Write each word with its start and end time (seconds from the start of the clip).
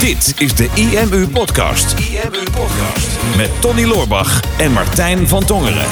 Dit 0.00 0.40
is 0.40 0.54
de 0.54 0.70
IMU 0.74 1.28
Podcast. 1.28 1.98
IMU 1.98 2.42
Podcast. 2.42 3.36
Met 3.36 3.60
Tony 3.60 3.84
Loorbach 3.84 4.58
en 4.58 4.72
Martijn 4.72 5.28
van 5.28 5.44
Tongeren. 5.44 5.86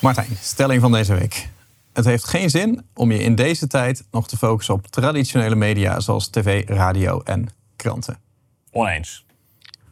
Martijn, 0.00 0.36
stelling 0.40 0.80
van 0.80 0.92
deze 0.92 1.14
week. 1.14 1.48
Het 1.92 2.04
heeft 2.04 2.24
geen 2.24 2.50
zin 2.50 2.86
om 2.94 3.12
je 3.12 3.18
in 3.18 3.34
deze 3.34 3.66
tijd 3.66 4.04
nog 4.10 4.28
te 4.28 4.36
focussen 4.36 4.74
op 4.74 4.86
traditionele 4.86 5.54
media 5.54 6.00
zoals 6.00 6.28
tv, 6.28 6.68
radio 6.68 7.20
en 7.22 7.48
kranten. 7.76 8.18
Oneens. 8.70 9.24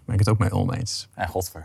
Ben 0.05 0.14
ik 0.14 0.21
het 0.21 0.29
ook 0.29 0.39
mee 0.39 0.50
oneens. 0.50 1.09
En 1.14 1.29
godver. 1.29 1.64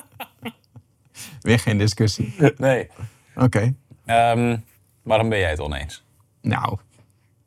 Weer 1.40 1.58
geen 1.58 1.78
discussie. 1.78 2.34
Nee. 2.56 2.90
Oké. 3.36 3.74
Ehm, 4.04 4.56
waarom 5.02 5.28
ben 5.28 5.38
jij 5.38 5.50
het 5.50 5.60
oneens? 5.60 6.04
Nou, 6.40 6.78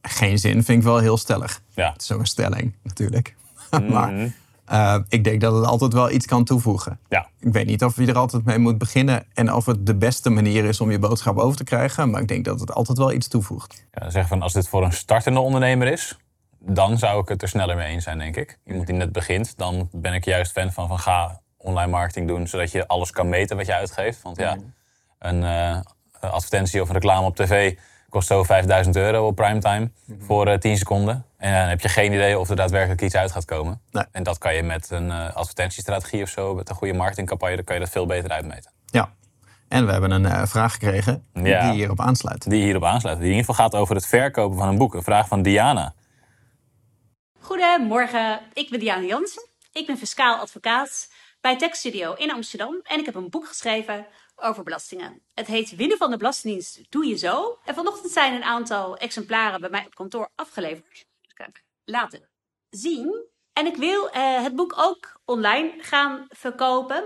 geen 0.02 0.38
zin 0.38 0.64
vind 0.64 0.78
ik 0.78 0.84
wel 0.84 0.98
heel 0.98 1.18
stellig. 1.18 1.62
Ja. 1.74 1.92
Het 1.92 2.02
is 2.02 2.12
ook 2.12 2.20
een 2.20 2.26
stelling, 2.26 2.76
natuurlijk. 2.84 3.36
maar 3.90 4.34
uh, 4.72 4.98
ik 5.10 5.24
denk 5.24 5.42
dat 5.42 5.56
het 5.56 5.66
altijd 5.66 5.94
wel 5.94 6.12
iets 6.12 6.26
kan 6.26 6.44
toevoegen. 6.44 7.00
Ja. 7.10 7.28
Ik 7.40 7.54
weet 7.54 7.66
niet 7.66 7.84
of 7.84 7.96
je 7.96 8.08
er 8.08 8.18
altijd 8.18 8.46
mee 8.46 8.58
moet 8.58 8.78
beginnen 8.78 9.26
en 9.34 9.54
of 9.54 9.66
het 9.66 9.86
de 9.86 9.96
beste 9.96 10.30
manier 10.30 10.66
is 10.66 10.82
om 10.82 10.92
je 10.92 11.00
boodschap 11.00 11.38
over 11.38 11.58
te 11.58 11.64
krijgen. 11.64 12.10
Maar 12.10 12.22
ik 12.22 12.28
denk 12.28 12.46
dat 12.46 12.60
het 12.60 12.74
altijd 12.74 12.98
wel 12.98 13.12
iets 13.12 13.28
toevoegt. 13.28 13.86
Ja, 13.92 14.10
zeg 14.10 14.28
van 14.28 14.42
als 14.42 14.54
dit 14.54 14.68
voor 14.68 14.84
een 14.84 14.94
startende 14.94 15.40
ondernemer 15.40 15.88
is, 15.88 16.18
dan 16.60 16.98
zou 16.98 17.22
ik 17.22 17.28
het 17.28 17.42
er 17.42 17.48
sneller 17.48 17.76
mee 17.76 17.88
eens 17.88 18.04
zijn, 18.04 18.18
denk 18.18 18.36
ik. 18.36 18.60
Iemand 18.66 18.88
die 18.88 18.96
net 18.96 19.12
begint, 19.12 19.58
dan 19.58 19.90
ben 19.92 20.14
ik 20.14 20.26
juist 20.26 20.52
fan 20.52 20.72
van, 20.72 20.88
van 20.88 21.00
ga 21.00 21.42
online 21.58 21.92
marketing 21.92 22.28
doen, 22.28 22.48
zodat 22.48 22.72
je 22.72 22.88
alles 22.88 23.12
kan 23.12 23.30
meten 23.30 23.58
wat 23.58 23.66
je 23.66 23.74
uitgeeft. 23.74 24.22
Want 24.22 24.38
ja, 24.38 24.58
een 25.20 25.42
uh, 25.42 25.80
advertentie 26.20 26.82
of 26.82 26.88
een 26.88 26.94
reclame 26.94 27.26
op 27.26 27.36
tv 27.36 27.78
kost 28.12 28.28
zo 28.28 28.44
5000 28.44 28.96
euro 28.96 29.28
op 29.28 29.36
primetime 29.36 29.92
voor 30.20 30.48
uh, 30.48 30.54
10 30.54 30.78
seconden. 30.78 31.26
En 31.38 31.52
dan 31.60 31.70
heb 31.70 31.82
je 31.82 31.90
geen 31.90 32.14
idee 32.14 32.40
of 32.40 32.50
er 32.50 32.56
daadwerkelijk 32.56 33.02
iets 33.02 33.16
uit 33.16 33.32
gaat 33.32 33.46
komen. 33.46 33.82
Nee. 33.92 34.04
En 34.12 34.24
dat 34.24 34.38
kan 34.38 34.56
je 34.56 34.64
met 34.64 34.90
een 34.90 35.08
uh, 35.08 35.36
advertentiestrategie 35.36 36.24
of 36.24 36.30
zo, 36.30 36.56
met 36.56 36.70
een 36.70 36.76
goede 36.76 36.94
marketingcampagne, 36.94 37.56
dan 37.56 37.66
kan 37.66 37.76
je 37.76 37.82
dat 37.82 37.90
veel 37.92 38.06
beter 38.06 38.30
uitmeten. 38.30 38.72
Ja. 38.86 39.14
En 39.68 39.86
we 39.86 39.92
hebben 39.92 40.12
een 40.12 40.24
uh, 40.24 40.46
vraag 40.46 40.72
gekregen 40.74 41.26
Ja. 41.34 41.62
die 41.62 41.72
hierop 41.72 42.00
aansluit. 42.00 42.50
Die 42.50 42.64
hierop 42.64 42.84
aansluit. 42.84 43.18
Die 43.18 43.26
in 43.26 43.32
ieder 43.36 43.46
geval 43.46 43.66
gaat 43.66 43.76
over 43.76 43.96
het 43.96 44.06
verkopen 44.06 44.58
van 44.58 44.68
een 44.68 44.78
boek. 44.78 44.94
Een 44.94 45.04
vraag 45.04 45.28
van 45.28 45.42
Diana. 45.42 45.94
Goedemorgen, 47.40 48.40
ik 48.54 48.70
ben 48.70 48.80
Diana 48.80 49.06
Jansen. 49.06 49.48
Ik 49.72 49.86
ben 49.86 49.98
fiscaal 49.98 50.38
advocaat 50.38 51.10
bij 51.42 51.58
Tech 51.58 51.76
Studio 51.76 52.14
in 52.14 52.32
Amsterdam. 52.32 52.80
En 52.84 53.00
ik 53.00 53.06
heb 53.06 53.16
een 53.16 53.30
boek 53.30 53.48
geschreven 53.48 54.06
over 54.42 54.64
belastingen. 54.64 55.22
Het 55.34 55.48
heet 55.48 55.76
Winnen 55.76 55.98
van 55.98 56.12
de 56.12 56.18
Belastingdienst 56.18 56.92
doe 56.92 57.06
je 57.06 57.16
zo. 57.16 57.60
En 57.66 57.76
vanochtend 57.76 58.12
zijn 58.12 58.34
een 58.34 58.44
aantal 58.44 58.98
exemplaren 58.98 59.62
bij 59.62 59.70
mij 59.70 59.86
op 59.86 59.96
kantoor 59.96 60.30
afgeleverd. 60.36 61.06
Dus 61.22 61.34
even 61.38 61.54
laten 61.84 62.30
zien. 62.70 63.30
En 63.54 63.66
ik 63.66 63.76
wil 63.76 64.06
uh, 64.06 64.44
het 64.44 64.56
boek 64.56 64.74
ook 64.78 65.22
online 65.26 65.74
gaan 65.78 66.26
verkopen. 66.30 67.04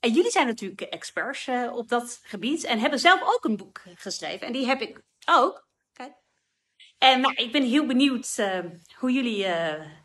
En 0.00 0.12
jullie 0.12 0.30
zijn 0.30 0.46
natuurlijk 0.46 0.80
experts 0.80 1.46
uh, 1.46 1.72
op 1.72 1.88
dat 1.88 2.20
gebied 2.22 2.64
en 2.64 2.78
hebben 2.78 2.98
zelf 2.98 3.22
ook 3.22 3.44
een 3.44 3.56
boek 3.56 3.82
geschreven. 3.94 4.46
En 4.46 4.52
die 4.52 4.66
heb 4.66 4.80
ik 4.80 5.02
ook. 5.26 5.66
Kijk. 5.92 6.12
En 6.98 7.20
nou, 7.20 7.34
ik 7.34 7.52
ben 7.52 7.62
heel 7.62 7.86
benieuwd 7.86 8.36
uh, 8.40 8.58
hoe 8.94 9.12
jullie 9.12 9.46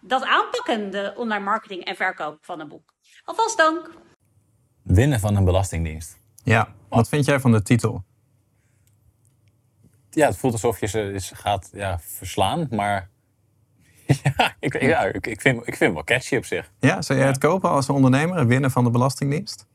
dat 0.02 0.24
aanpakken, 0.24 0.92
de 0.92 1.14
online 1.16 1.44
marketing 1.44 1.84
en 1.84 1.96
verkoop 1.96 2.38
van 2.46 2.60
een 2.60 2.68
boek. 2.68 2.94
Alvast 3.24 3.58
dank. 3.58 3.90
Winnen 4.84 5.20
van 5.20 5.36
een 5.36 5.46
belastingdienst. 5.46 6.23
Ja, 6.44 6.74
wat 6.90 7.10
vind 7.10 7.26
jij 7.26 7.40
van 7.40 7.52
de 7.52 7.62
titel? 7.62 8.04
Ja, 10.10 10.28
het 10.28 10.38
voelt 10.38 10.54
alsof 10.54 10.80
je 10.80 10.88
ze 10.88 11.20
gaat 11.34 11.70
ja, 11.74 12.00
verslaan, 12.00 12.68
maar 12.72 13.10
ja, 14.38 14.56
ik, 14.60 14.82
ja 14.82 15.04
ik, 15.04 15.28
ik, 15.28 15.42
vind, 15.42 15.58
ik 15.58 15.64
vind 15.64 15.80
het 15.80 15.94
wel 15.94 16.04
catchy 16.04 16.36
op 16.36 16.46
zich. 16.46 16.72
Ja, 16.80 17.02
zou 17.02 17.20
jij 17.20 17.28
het 17.28 17.38
kopen 17.38 17.70
als 17.70 17.90
ondernemer, 17.90 18.48
winnen 18.48 18.72
van 18.72 18.84
de 18.84 18.90
Belastingdienst? 18.90 19.68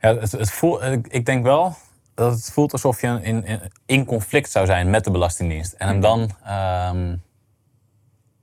Ja, 0.00 0.16
het, 0.16 0.32
het 0.32 0.50
voelt, 0.50 0.82
ik 1.08 1.26
denk 1.26 1.44
wel 1.44 1.76
dat 2.14 2.32
het 2.32 2.52
voelt 2.52 2.72
alsof 2.72 3.00
je 3.00 3.18
in, 3.22 3.44
in, 3.44 3.60
in 3.86 4.04
conflict 4.04 4.50
zou 4.50 4.66
zijn 4.66 4.90
met 4.90 5.04
de 5.04 5.10
Belastingdienst. 5.10 5.72
En 5.72 5.88
hem 5.88 6.00
dan, 6.00 6.30
um, 6.96 7.22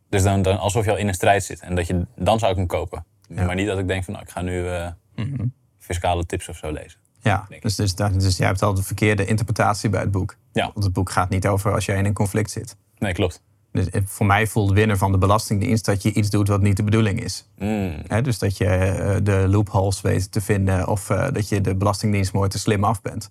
dus 0.10 0.24
dan, 0.24 0.42
dan 0.42 0.60
alsof 0.60 0.86
je 0.86 0.92
al 0.92 0.98
in 0.98 1.08
een 1.08 1.14
strijd 1.14 1.44
zit. 1.44 1.60
En 1.60 1.76
dat 1.76 1.88
je, 1.88 2.06
dan 2.16 2.40
zou 2.40 2.52
ik 2.52 2.58
hem 2.58 2.68
kopen. 2.68 3.06
Ja. 3.28 3.46
Maar 3.46 3.56
niet 3.56 3.68
dat 3.68 3.80
ik 3.80 3.88
denk 3.88 4.04
van, 4.04 4.14
nou, 4.14 4.26
ik 4.26 4.32
ga 4.32 4.42
nu 4.42 4.64
uh, 4.64 4.88
mm-hmm. 5.16 5.54
Fiscale 5.90 6.26
tips 6.26 6.50
of 6.50 6.58
zo 6.58 6.72
lezen. 6.72 7.00
Ja, 7.22 7.48
dus, 7.60 7.76
dus, 7.76 7.96
dus 7.96 8.38
jij 8.38 8.48
hebt 8.48 8.62
al 8.62 8.74
de 8.74 8.84
verkeerde 8.84 9.26
interpretatie 9.26 9.90
bij 9.90 10.02
het 10.02 10.12
boek. 10.12 10.36
Ja. 10.54 10.72
Want 10.74 10.84
het 10.84 10.94
boek 10.94 11.10
gaat 11.12 11.30
niet 11.30 11.48
over 11.48 11.74
als 11.74 11.86
jij 11.86 11.98
in 11.98 12.06
een 12.06 12.14
conflict 12.14 12.52
zit. 12.52 12.76
Nee, 12.98 13.14
klopt. 13.14 13.42
Dus 13.72 13.88
voor 14.06 14.26
mij 14.26 14.48
voelt 14.48 14.72
winnen 14.72 14.98
van 14.98 15.12
de 15.12 15.18
Belastingdienst 15.18 15.86
dat 15.86 16.02
je 16.02 16.14
iets 16.14 16.30
doet 16.30 16.48
wat 16.48 16.62
niet 16.62 16.78
de 16.78 16.84
bedoeling 16.84 17.24
is. 17.24 17.50
Mm. 17.58 18.02
He, 18.08 18.22
dus 18.22 18.40
dat 18.40 18.58
je 18.58 18.66
uh, 18.66 19.16
de 19.24 19.48
loopholes 19.48 20.02
weet 20.02 20.32
te 20.32 20.42
vinden 20.42 20.88
of 20.88 21.10
uh, 21.10 21.28
dat 21.32 21.50
je 21.50 21.62
de 21.62 21.76
Belastingdienst 21.76 22.34
mooi 22.34 22.50
te 22.50 22.60
slim 22.60 22.84
af 22.84 23.02
bent. 23.02 23.30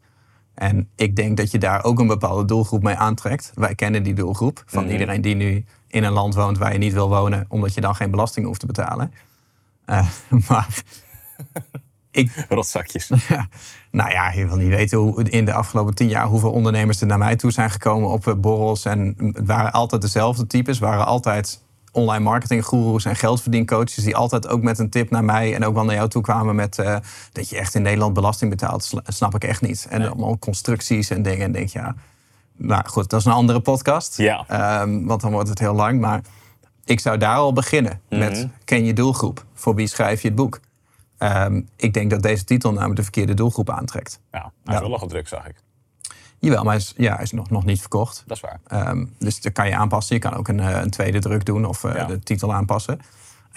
En 0.55 0.89
ik 0.95 1.17
denk 1.17 1.37
dat 1.37 1.51
je 1.51 1.59
daar 1.59 1.85
ook 1.85 1.99
een 1.99 2.07
bepaalde 2.07 2.45
doelgroep 2.45 2.83
mee 2.83 2.95
aantrekt. 2.95 3.53
Wij 3.55 3.75
kennen 3.75 4.03
die 4.03 4.15
doelgroep 4.15 4.63
van 4.67 4.83
Mhm. 4.83 4.93
iedereen 4.93 5.21
die 5.21 5.35
nu 5.35 5.65
in 5.89 6.05
een 6.05 6.13
land 6.13 6.35
woont 6.35 6.59
waar 6.59 6.73
je 6.73 6.79
niet 6.79 6.93
wil 6.93 7.09
wonen, 7.09 7.45
omdat 7.49 7.75
je 7.75 7.81
dan 7.81 7.95
geen 7.95 8.11
belasting 8.11 8.47
hoeft 8.47 8.61
te 8.61 8.67
betalen. 8.67 9.13
Uh, 9.87 10.09
maar 10.49 10.83
ik, 12.11 12.45
Rotzakjes. 12.49 13.11
ja, 13.29 13.49
nou 13.91 14.11
ja, 14.11 14.31
je 14.33 14.47
wil 14.47 14.57
niet 14.57 14.69
weten 14.69 14.99
hoe 14.99 15.23
in 15.23 15.45
de 15.45 15.53
afgelopen 15.53 15.95
tien 15.95 16.09
jaar 16.09 16.27
hoeveel 16.27 16.53
ondernemers 16.53 17.01
er 17.01 17.07
naar 17.07 17.19
mij 17.19 17.37
toe 17.37 17.51
zijn 17.51 17.71
gekomen 17.71 18.09
op 18.09 18.37
borrels. 18.39 18.85
En 18.85 19.15
het 19.35 19.47
waren 19.47 19.73
altijd 19.73 20.03
dezelfde 20.03 20.47
types, 20.47 20.79
waren 20.79 21.07
altijd 21.07 21.67
online 21.93 22.25
marketing 22.25 22.65
goeroes 22.65 23.05
en 23.05 23.17
geldverdiencoaches 23.17 24.05
die 24.05 24.17
altijd 24.17 24.49
ook 24.49 24.63
met 24.63 24.79
een 24.79 24.91
tip 24.91 25.11
naar 25.11 25.25
mij 25.25 25.55
en 25.55 25.65
ook 25.65 25.75
wel 25.75 25.85
naar 25.85 25.95
jou 25.95 26.09
toe 26.09 26.23
kwamen 26.23 26.55
met 26.55 26.79
uh, 26.79 26.97
dat 27.33 27.49
je 27.49 27.59
echt 27.59 27.75
in 27.75 27.83
Nederland 27.83 28.15
belasting 28.15 28.51
betaalt. 28.51 28.93
Snap 29.07 29.35
ik 29.35 29.45
echt 29.45 29.61
niet. 29.61 29.87
En 29.91 29.99
nee. 29.99 30.09
allemaal 30.09 30.39
constructies 30.39 31.11
en 31.11 31.23
dingen. 31.23 31.45
En 31.45 31.53
denk 31.53 31.69
ja, 31.69 31.95
nou 32.57 32.83
goed, 32.87 33.11
dat 33.11 33.21
is 33.21 33.27
een 33.27 33.33
andere 33.33 33.61
podcast. 33.61 34.17
Ja. 34.17 34.81
Um, 34.83 35.07
want 35.07 35.21
dan 35.21 35.33
wordt 35.33 35.49
het 35.49 35.59
heel 35.59 35.75
lang. 35.75 36.01
Maar 36.01 36.21
ik 36.85 37.01
zou 37.01 37.19
daar 37.19 37.37
al 37.37 37.53
beginnen 37.53 38.01
met 38.09 38.31
Mhm. 38.37 38.47
ken 38.65 38.85
je 38.85 38.93
doelgroep? 38.93 39.45
Voor 39.55 39.75
wie 39.75 39.87
schrijf 39.87 40.23
je 40.23 40.29
het 40.29 40.37
boek? 40.37 40.61
Um, 41.19 41.69
ik 41.77 41.93
denk 41.95 42.11
dat 42.11 42.23
deze 42.23 42.45
titel 42.45 42.73
namelijk 42.73 42.97
de 42.97 43.03
verkeerde 43.03 43.35
doelgroep 43.35 43.71
aantrekt. 43.71 44.21
Ja, 44.33 44.53
hij 44.65 44.75
is 44.75 44.81
wel 44.81 44.93
al 44.93 44.99
gedrukt, 44.99 45.29
zag 45.29 45.47
ik. 45.49 45.55
Jawel, 46.39 46.63
maar 46.63 46.73
hij 46.73 46.83
is, 46.83 46.95
ja, 46.97 47.15
hij 47.15 47.23
is 47.23 47.33
nog, 47.33 47.51
nog 47.51 47.65
niet 47.65 47.81
verkocht. 47.81 48.25
Dat 48.27 48.37
is 48.37 48.43
waar. 48.43 48.89
Um, 48.91 49.15
dus 49.19 49.41
dat 49.41 49.53
kan 49.53 49.69
je 49.69 49.77
aanpassen. 49.77 50.15
Je 50.15 50.21
kan 50.21 50.35
ook 50.35 50.49
een, 50.49 50.59
een 50.59 50.91
tweede 50.91 51.19
druk 51.19 51.45
doen 51.45 51.65
of 51.65 51.85
uh, 51.85 51.95
Ja. 51.95 52.05
de 52.05 52.19
titel 52.19 52.55
aanpassen. 52.55 53.01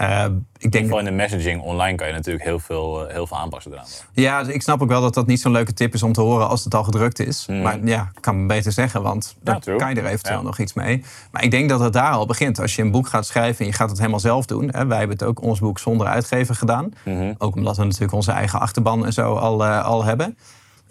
Uh, 0.02 0.26
ik 0.58 0.72
denk 0.72 0.84
Vooral 0.84 1.00
in 1.00 1.06
de 1.06 1.12
messaging 1.12 1.62
online 1.62 1.98
kan 1.98 2.08
je 2.08 2.14
natuurlijk 2.14 2.46
heel 2.46 2.60
veel, 2.60 3.06
uh, 3.08 3.14
heel 3.14 3.28
veel 3.28 3.38
aanpassen 3.38 3.72
eraan. 3.72 3.86
Ja, 4.14 4.44
dus 4.44 4.54
ik 4.54 4.62
snap 4.62 4.82
ook 4.82 4.90
wel 4.90 5.02
dat 5.02 5.14
dat 5.14 5.28
niet 5.28 5.42
zo'n 5.42 5.52
leuke 5.52 5.74
tip 5.74 5.94
is 5.94 6.04
om 6.04 6.14
te 6.14 6.22
horen 6.22 6.48
als 6.50 6.64
het 6.64 6.76
al 6.76 6.84
gedrukt 6.84 7.20
is. 7.20 7.46
Mhm. 7.48 7.62
Maar 7.62 7.80
ja, 7.84 8.10
ik 8.16 8.22
kan 8.22 8.42
me 8.42 8.48
beter 8.48 8.72
zeggen, 8.72 9.02
want 9.02 9.36
Ja, 9.44 9.52
dan 9.52 9.62
true. 9.62 9.76
kan 9.78 9.90
je 9.94 10.02
er 10.02 10.06
eventueel 10.08 10.38
Ja. 10.38 10.44
nog 10.44 10.60
iets 10.60 10.74
mee. 10.74 11.04
Maar 11.32 11.44
ik 11.44 11.52
denk 11.52 11.70
dat 11.70 11.80
het 11.80 11.94
daar 11.94 12.12
al 12.12 12.26
begint. 12.26 12.60
Als 12.60 12.76
je 12.76 12.82
een 12.82 12.92
boek 12.92 13.08
gaat 13.08 13.26
schrijven 13.26 13.60
en 13.60 13.66
je 13.66 13.78
gaat 13.78 13.90
het 13.90 13.98
helemaal 13.98 14.20
zelf 14.20 14.46
doen. 14.46 14.70
Hè, 14.72 14.86
wij 14.86 14.98
hebben 14.98 15.18
het 15.18 15.28
ook 15.28 15.42
ons 15.42 15.60
boek 15.60 15.80
zonder 15.80 16.08
uitgever 16.08 16.56
gedaan. 16.56 16.94
Mhm. 17.06 17.34
Ook 17.38 17.56
omdat 17.56 17.78
we 17.78 17.84
natuurlijk 17.84 18.14
onze 18.14 18.32
eigen 18.32 18.60
achterban 18.60 19.06
en 19.06 19.14
zo 19.14 19.36
al, 19.36 19.66
uh, 19.66 19.86
al 19.86 20.04
hebben. 20.04 20.38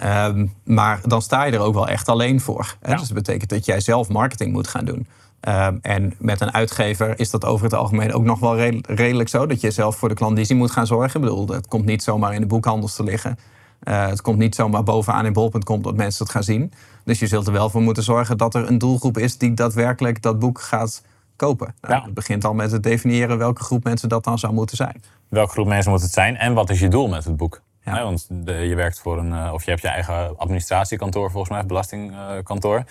Um, 0.04 0.54
maar 0.64 1.00
dan 1.06 1.22
sta 1.22 1.44
je 1.44 1.52
er 1.52 1.60
ook 1.60 1.74
wel 1.74 1.88
echt 1.88 2.08
alleen 2.08 2.40
voor. 2.40 2.76
Hè? 2.80 2.90
Ja. 2.90 2.96
Dus 2.96 3.06
dat 3.08 3.16
betekent 3.16 3.50
dat 3.50 3.64
jij 3.64 3.80
zelf 3.80 4.08
marketing 4.08 4.52
moet 4.52 4.68
gaan 4.68 4.84
doen. 4.84 5.06
Um, 5.48 5.78
en 5.82 6.14
met 6.18 6.40
een 6.40 6.54
uitgever 6.54 7.18
is 7.18 7.30
dat 7.30 7.44
over 7.44 7.64
het 7.64 7.74
algemeen 7.74 8.12
ook 8.12 8.24
nog 8.24 8.38
wel 8.38 8.56
redelijk, 8.56 8.86
redelijk 8.86 9.28
zo. 9.28 9.46
Dat 9.46 9.60
je 9.60 9.70
zelf 9.70 9.96
voor 9.96 10.08
de 10.08 10.14
klandizie 10.14 10.56
moet 10.56 10.70
gaan 10.70 10.86
zorgen. 10.86 11.20
Ik 11.20 11.26
bedoel, 11.26 11.48
het 11.48 11.68
komt 11.68 11.84
niet 11.84 12.02
zomaar 12.02 12.34
in 12.34 12.40
de 12.40 12.46
boekhandels 12.46 12.96
te 12.96 13.04
liggen. 13.04 13.38
Uh, 13.84 14.06
het 14.06 14.20
komt 14.20 14.38
niet 14.38 14.54
zomaar 14.54 14.82
bovenaan 14.82 15.26
in 15.26 15.32
bol.com 15.32 15.82
dat 15.82 15.96
mensen 15.96 16.24
het 16.24 16.32
gaan 16.32 16.42
zien. 16.42 16.72
Dus 17.04 17.18
je 17.18 17.26
zult 17.26 17.46
er 17.46 17.52
wel 17.52 17.70
voor 17.70 17.82
moeten 17.82 18.02
zorgen 18.02 18.36
dat 18.38 18.54
er 18.54 18.68
een 18.68 18.78
doelgroep 18.78 19.18
is 19.18 19.38
die 19.38 19.54
daadwerkelijk 19.54 20.22
dat 20.22 20.38
boek 20.38 20.60
gaat 20.60 21.02
kopen. 21.36 21.74
Nou, 21.80 21.94
Ja. 21.94 22.04
Het 22.04 22.14
begint 22.14 22.44
al 22.44 22.54
met 22.54 22.72
het 22.72 22.82
definiëren 22.82 23.38
welke 23.38 23.62
groep 23.62 23.84
mensen 23.84 24.08
dat 24.08 24.24
dan 24.24 24.38
zou 24.38 24.52
moeten 24.52 24.76
zijn. 24.76 25.02
Welke 25.28 25.52
groep 25.52 25.66
mensen 25.66 25.90
moet 25.90 26.02
het 26.02 26.12
zijn 26.12 26.36
en 26.36 26.54
wat 26.54 26.70
is 26.70 26.80
je 26.80 26.88
doel 26.88 27.08
met 27.08 27.24
het 27.24 27.36
boek? 27.36 27.60
Ja. 27.84 28.02
Want 28.02 28.26
de, 28.30 28.52
je 28.52 28.74
werkt 28.74 29.00
voor 29.00 29.18
een, 29.18 29.32
uh, 29.32 29.50
of 29.52 29.64
je 29.64 29.70
hebt 29.70 29.82
je 29.82 29.88
eigen 29.88 30.38
administratiekantoor 30.38 31.30
volgens 31.30 31.52
mij, 31.52 31.66
belastingkantoor. 31.66 32.84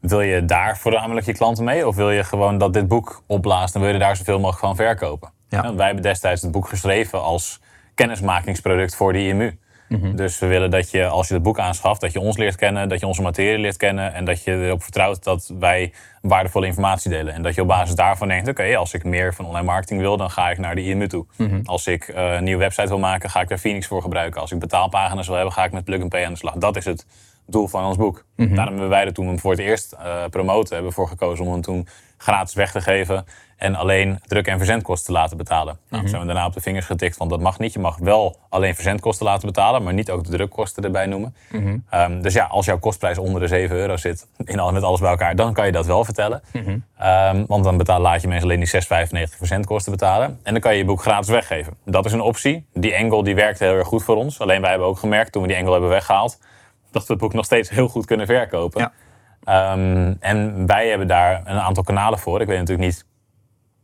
Wil 0.00 0.20
je 0.20 0.44
daar 0.44 0.78
voornamelijk 0.78 1.26
je 1.26 1.32
klanten 1.32 1.64
mee? 1.64 1.86
Of 1.86 1.96
wil 1.96 2.10
je 2.10 2.24
gewoon 2.24 2.58
dat 2.58 2.72
dit 2.72 2.88
boek 2.88 3.22
opblaast 3.26 3.74
en 3.74 3.80
wil 3.80 3.92
je 3.92 3.98
daar 3.98 4.16
zoveel 4.16 4.38
mogelijk 4.38 4.64
van 4.64 4.76
verkopen? 4.76 5.30
Ja. 5.48 5.74
wij 5.74 5.86
hebben 5.86 6.02
destijds 6.02 6.42
het 6.42 6.50
boek 6.50 6.68
geschreven 6.68 7.22
als 7.22 7.60
kennismakingsproduct 7.94 8.96
voor 8.96 9.12
de 9.12 9.26
IMU. 9.26 9.58
Mhm. 9.90 10.16
Dus 10.16 10.38
we 10.38 10.46
willen 10.46 10.70
dat 10.70 10.90
je, 10.90 11.06
als 11.06 11.28
je 11.28 11.34
het 11.34 11.42
boek 11.42 11.58
aanschaft, 11.58 12.00
dat 12.00 12.12
je 12.12 12.20
ons 12.20 12.36
leert 12.36 12.56
kennen, 12.56 12.88
dat 12.88 13.00
je 13.00 13.06
onze 13.06 13.22
materie 13.22 13.58
leert 13.58 13.76
kennen 13.76 14.14
en 14.14 14.24
dat 14.24 14.44
je 14.44 14.66
erop 14.66 14.82
vertrouwt 14.82 15.24
dat 15.24 15.52
wij 15.58 15.92
waardevolle 16.22 16.66
informatie 16.66 17.10
delen. 17.10 17.34
En 17.34 17.42
dat 17.42 17.54
je 17.54 17.60
op 17.60 17.68
basis 17.68 17.94
daarvan 17.94 18.28
denkt, 18.28 18.48
oké, 18.48 18.76
als 18.76 18.94
ik 18.94 19.04
meer 19.04 19.34
van 19.34 19.46
online 19.46 19.66
marketing 19.66 20.00
wil, 20.00 20.16
dan 20.16 20.30
ga 20.30 20.50
ik 20.50 20.58
naar 20.58 20.74
de 20.74 20.82
IMU 20.82 21.08
toe. 21.08 21.26
Mhm. 21.36 21.60
Als 21.64 21.86
ik 21.86 22.08
uh, 22.08 22.32
een 22.32 22.44
nieuwe 22.44 22.60
website 22.60 22.88
wil 22.88 22.98
maken, 22.98 23.30
ga 23.30 23.40
ik 23.40 23.48
daar 23.48 23.58
Phoenix 23.58 23.86
voor 23.86 24.02
gebruiken. 24.02 24.40
Als 24.40 24.52
ik 24.52 24.58
betaalpagina's 24.58 25.26
wil 25.26 25.36
hebben, 25.36 25.54
ga 25.54 25.64
ik 25.64 25.72
met 25.72 25.84
Plug 25.84 26.00
and 26.00 26.08
Pay 26.08 26.24
aan 26.24 26.32
de 26.32 26.38
slag. 26.38 26.54
Dat 26.54 26.76
is 26.76 26.84
het 26.84 27.06
doel 27.52 27.68
van 27.68 27.84
ons 27.84 27.96
boek. 27.96 28.24
Daarom 28.36 28.74
hebben 28.74 28.88
wij 28.88 29.04
er 29.04 29.12
toen 29.12 29.24
we 29.24 29.30
hem 29.30 29.40
voor 29.40 29.50
het 29.50 29.60
eerst 29.60 29.92
eh, 29.92 30.24
promoten, 30.30 30.72
hebben 30.72 30.88
we 30.88 30.96
voor 30.96 31.08
gekozen 31.08 31.44
om 31.44 31.52
hem 31.52 31.60
toen 31.60 31.88
gratis 32.16 32.54
weg 32.54 32.72
te 32.72 32.80
geven. 32.80 33.24
En 33.56 33.74
alleen 33.74 34.18
druk- 34.26 34.46
en 34.46 34.56
verzendkosten 34.56 35.06
te 35.06 35.20
laten 35.20 35.36
betalen. 35.36 35.78
Nou, 35.88 36.08
zijn 36.08 36.20
we 36.20 36.26
daarna 36.26 36.46
op 36.46 36.52
de 36.52 36.60
vingers 36.60 36.86
getikt, 36.86 37.16
want 37.16 37.30
dat 37.30 37.40
mag 37.40 37.58
niet. 37.58 37.72
Je 37.72 37.78
mag 37.78 37.96
wel 37.98 38.36
alleen 38.48 38.74
verzendkosten 38.74 39.26
laten 39.26 39.46
betalen, 39.46 39.82
maar 39.82 39.92
niet 39.92 40.10
ook 40.10 40.24
de 40.24 40.30
drukkosten 40.30 40.84
erbij 40.84 41.06
noemen. 41.06 41.34
Ehm, 41.90 42.20
dus 42.20 42.34
ja, 42.34 42.44
als 42.44 42.66
jouw 42.66 42.78
kostprijs 42.78 43.18
onder 43.18 43.40
de 43.40 43.46
7 43.46 43.76
euro 43.76 43.96
zit, 43.96 44.26
in 44.44 44.58
al, 44.58 44.72
met 44.72 44.82
alles 44.82 45.00
bij 45.00 45.10
elkaar, 45.10 45.36
dan 45.36 45.52
kan 45.52 45.66
je 45.66 45.72
dat 45.72 45.86
wel 45.86 46.04
vertellen. 46.04 46.42
Ehm, 46.98 47.44
want 47.46 47.64
dan 47.64 47.76
betaal, 47.76 48.00
laat 48.00 48.20
je 48.22 48.28
mensen 48.28 48.44
alleen 48.44 48.60
die 48.60 48.68
6,95% 48.68 49.36
verzendkosten 49.36 49.92
betalen. 49.92 50.38
En 50.42 50.52
dan 50.52 50.60
kan 50.62 50.72
je 50.72 50.78
je 50.78 50.84
boek 50.84 51.02
gratis 51.02 51.28
weggeven. 51.28 51.72
Dat 51.84 52.04
is 52.06 52.12
een 52.12 52.20
optie. 52.20 52.66
Die 52.72 52.96
angle 52.98 53.24
die 53.24 53.34
werkte 53.34 53.64
heel 53.64 53.74
erg 53.74 53.86
goed 53.86 54.02
voor 54.02 54.16
ons. 54.16 54.40
Alleen 54.40 54.60
wij 54.60 54.70
hebben 54.70 54.88
ook 54.88 54.98
gemerkt, 54.98 55.32
toen 55.32 55.42
we 55.42 55.48
die 55.48 55.56
angle 55.56 55.72
hebben 55.72 55.90
weggehaald, 55.90 56.38
dat 56.90 57.06
we 57.06 57.12
het 57.12 57.22
boek 57.22 57.32
nog 57.32 57.44
steeds 57.44 57.70
heel 57.70 57.88
goed 57.88 58.06
kunnen 58.06 58.26
verkopen. 58.26 58.80
Ja. 58.80 58.92
Ehm, 59.44 60.14
en 60.20 60.66
wij 60.66 60.88
hebben 60.88 61.06
daar 61.06 61.42
een 61.44 61.58
aantal 61.58 61.82
kanalen 61.82 62.18
voor. 62.18 62.40
Ik 62.40 62.46
weet 62.46 62.58
natuurlijk 62.58 62.88
niet 62.88 63.04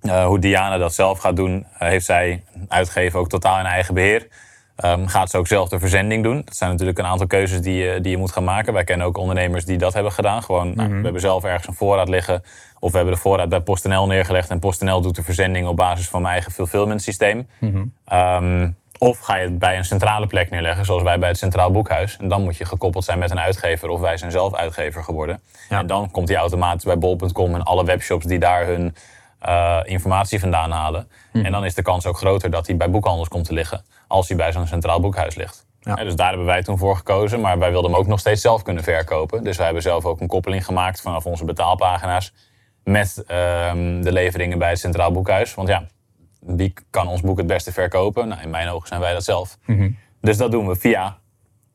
uh, 0.02 0.26
hoe 0.26 0.38
Diana 0.38 0.78
dat 0.78 0.94
zelf 0.94 1.18
gaat 1.18 1.36
doen. 1.36 1.66
Uh, 1.72 1.78
heeft 1.78 2.04
zij 2.04 2.44
uitgeven 2.68 3.20
ook 3.20 3.28
totaal 3.28 3.58
in 3.58 3.64
eigen 3.64 3.94
beheer. 3.94 4.28
Um, 4.84 5.06
gaat 5.06 5.30
ze 5.30 5.38
ook 5.38 5.46
zelf 5.46 5.68
de 5.68 5.78
verzending 5.78 6.22
doen. 6.22 6.42
Dat 6.44 6.56
zijn 6.56 6.70
natuurlijk 6.70 6.98
een 6.98 7.04
aantal 7.04 7.26
keuzes 7.26 7.60
die 7.60 7.74
je, 7.74 8.00
die 8.00 8.10
je 8.10 8.16
moet 8.16 8.32
gaan 8.32 8.44
maken. 8.44 8.72
Wij 8.72 8.84
kennen 8.84 9.06
ook 9.06 9.16
ondernemers 9.16 9.64
die 9.64 9.78
dat 9.78 9.94
hebben 9.94 10.12
gedaan. 10.12 10.42
Gewoon, 10.42 10.74
nou, 10.74 10.88
we 10.88 11.02
hebben 11.02 11.20
zelf 11.20 11.44
ergens 11.44 11.66
een 11.66 11.74
voorraad 11.74 12.08
liggen. 12.08 12.42
Of 12.78 12.90
we 12.90 12.96
hebben 12.96 13.14
de 13.14 13.20
voorraad 13.20 13.48
bij 13.48 13.60
PostNL 13.60 14.06
neergelegd. 14.06 14.50
En 14.50 14.58
PostNL 14.58 15.00
doet 15.00 15.16
de 15.16 15.22
verzending 15.22 15.66
op 15.66 15.76
basis 15.76 16.08
van 16.08 16.22
mijn 16.22 16.32
eigen 16.32 16.52
fulfillment 16.52 17.02
systeem. 17.02 17.48
Um, 18.12 18.76
of 18.98 19.18
ga 19.18 19.36
je 19.36 19.44
het 19.44 19.58
bij 19.58 19.76
een 19.76 19.84
centrale 19.84 20.26
plek 20.26 20.50
neerleggen, 20.50 20.84
zoals 20.84 21.02
wij 21.02 21.18
bij 21.18 21.28
het 21.28 21.38
Centraal 21.38 21.70
Boekhuis. 21.70 22.16
En 22.16 22.28
dan 22.28 22.42
moet 22.42 22.56
je 22.56 22.64
gekoppeld 22.64 23.04
zijn 23.04 23.18
met 23.18 23.30
een 23.30 23.40
uitgever 23.40 23.88
of 23.88 24.00
wij 24.00 24.16
zijn 24.16 24.30
zelf 24.30 24.54
uitgever 24.54 25.04
geworden. 25.04 25.40
Ja. 25.68 25.78
En 25.78 25.86
dan 25.86 26.10
komt 26.10 26.26
die 26.26 26.36
automatisch 26.36 26.84
bij 26.84 26.98
bol.com 26.98 27.54
en 27.54 27.62
alle 27.62 27.84
webshops 27.84 28.24
die 28.24 28.38
daar 28.38 28.66
hun 28.66 28.94
uh, 29.46 29.80
informatie 29.84 30.40
vandaan 30.40 30.70
halen. 30.70 31.08
En 31.32 31.52
dan 31.52 31.64
is 31.64 31.74
de 31.74 31.82
kans 31.82 32.06
ook 32.06 32.16
groter 32.16 32.50
dat 32.50 32.66
hij 32.66 32.76
bij 32.76 32.90
boekhandels 32.90 33.28
komt 33.28 33.44
te 33.44 33.52
liggen 33.52 33.84
als 34.08 34.28
hij 34.28 34.36
bij 34.36 34.52
zo'n 34.52 34.66
Centraal 34.66 35.00
Boekhuis 35.00 35.34
ligt. 35.34 35.66
Ja. 35.80 35.94
dus 35.94 36.16
daar 36.16 36.28
hebben 36.28 36.46
wij 36.46 36.62
toen 36.62 36.78
voor 36.78 36.96
gekozen, 36.96 37.40
maar 37.40 37.58
wij 37.58 37.70
wilden 37.70 37.90
hem 37.90 38.00
ook 38.00 38.06
nog 38.06 38.20
steeds 38.20 38.40
zelf 38.40 38.62
kunnen 38.62 38.82
verkopen. 38.82 39.44
Dus 39.44 39.56
wij 39.56 39.64
hebben 39.64 39.82
zelf 39.82 40.04
ook 40.04 40.20
een 40.20 40.26
koppeling 40.26 40.64
gemaakt 40.64 41.00
vanaf 41.00 41.26
onze 41.26 41.44
betaalpagina's 41.44 42.32
met 42.84 43.24
ehm, 43.26 44.02
de 44.02 44.12
leveringen 44.12 44.58
bij 44.58 44.68
het 44.68 44.78
Centraal 44.78 45.12
Boekhuis. 45.12 45.54
Want 45.54 45.68
ja, 45.68 45.86
wie 46.46 46.72
kan 46.90 47.08
ons 47.08 47.20
boek 47.20 47.38
het 47.38 47.46
beste 47.46 47.72
verkopen? 47.72 48.28
Nou, 48.28 48.42
in 48.42 48.50
mijn 48.50 48.68
ogen 48.68 48.88
zijn 48.88 49.00
wij 49.00 49.12
dat 49.12 49.24
zelf. 49.24 49.58
Dus 50.20 50.36
dat 50.36 50.50
doen 50.50 50.68
we 50.68 50.76
via 50.76 51.18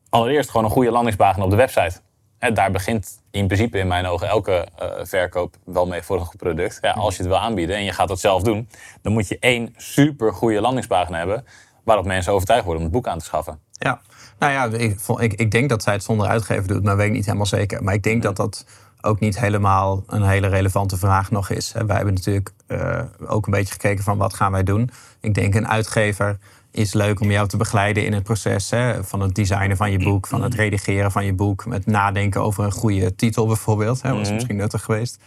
allereerst 0.08 0.50
gewoon 0.50 0.66
een 0.66 0.72
goede 0.72 0.90
landingspagina 0.90 1.44
op 1.44 1.50
de 1.50 1.56
website. 1.56 2.00
Hè, 2.38 2.52
daar 2.52 2.70
begint 2.70 3.22
in 3.30 3.46
principe 3.46 3.78
in 3.78 3.86
mijn 3.86 4.06
ogen 4.06 4.28
elke 4.28 4.68
uh, 4.82 4.88
verkoop 5.02 5.56
wel 5.64 5.86
mee 5.86 6.02
voor 6.02 6.18
een 6.18 6.24
goed 6.24 6.36
product. 6.36 6.78
Ja, 6.80 6.90
als 6.90 7.16
je 7.16 7.22
het 7.22 7.30
wil 7.30 7.40
aanbieden 7.40 7.76
en 7.76 7.84
je 7.84 7.92
gaat 7.92 8.08
dat 8.08 8.20
zelf 8.20 8.42
doen, 8.42 8.68
dan 9.02 9.12
moet 9.12 9.28
je 9.28 9.36
één 9.38 9.74
super 9.76 10.32
goede 10.32 10.60
landingspagina 10.60 11.18
hebben 11.18 11.44
waarop 11.84 12.06
mensen 12.06 12.32
overtuigd 12.32 12.64
worden 12.64 12.82
om 12.82 12.88
het 12.92 12.96
boek 12.96 13.12
aan 13.12 13.18
te 13.18 13.24
schaffen. 13.24 13.60
Ja, 13.72 14.00
nou 14.38 14.52
ja, 14.52 14.78
ik, 14.78 15.00
ik, 15.18 15.32
ik 15.32 15.50
denk 15.50 15.68
dat 15.68 15.82
zij 15.82 15.92
het 15.92 16.02
zonder 16.02 16.26
uitgever 16.26 16.68
doet, 16.68 16.82
maar 16.82 16.96
weet 16.96 17.06
ik 17.06 17.12
niet 17.12 17.24
helemaal 17.24 17.46
zeker. 17.46 17.82
Maar 17.82 17.94
ik 17.94 18.02
denk 18.02 18.22
dat 18.22 18.36
dat 18.36 18.66
ook 19.02 19.20
niet 19.20 19.38
helemaal 19.38 20.04
een 20.06 20.22
hele 20.22 20.46
relevante 20.46 20.96
vraag 20.96 21.30
nog 21.30 21.50
is. 21.50 21.72
Wij 21.72 21.96
hebben 21.96 22.14
natuurlijk 22.14 22.52
uh, 22.68 23.00
ook 23.26 23.46
een 23.46 23.52
beetje 23.52 23.72
gekeken 23.72 24.04
van 24.04 24.18
wat 24.18 24.34
gaan 24.34 24.52
wij 24.52 24.62
doen. 24.62 24.90
Ik 25.20 25.34
denk 25.34 25.54
een 25.54 25.68
uitgever 25.68 26.38
is 26.70 26.92
leuk 26.92 27.20
om 27.20 27.30
jou 27.30 27.48
te 27.48 27.56
begeleiden 27.56 28.04
in 28.04 28.12
het 28.12 28.22
proces 28.22 28.70
hè, 28.70 29.04
van 29.04 29.20
het 29.20 29.34
designen 29.34 29.76
van 29.76 29.90
je 29.90 29.98
boek, 29.98 30.26
van 30.26 30.42
het 30.42 30.54
redigeren 30.54 31.12
van 31.12 31.24
je 31.24 31.32
boek, 31.32 31.66
met 31.66 31.86
nadenken 31.86 32.42
over 32.42 32.64
een 32.64 32.72
goede 32.72 33.14
titel 33.14 33.46
bijvoorbeeld. 33.46 34.02
Hè, 34.02 34.08
dat 34.08 34.18
was 34.18 34.32
misschien 34.32 34.56
nuttig 34.56 34.84
geweest. 34.84 35.18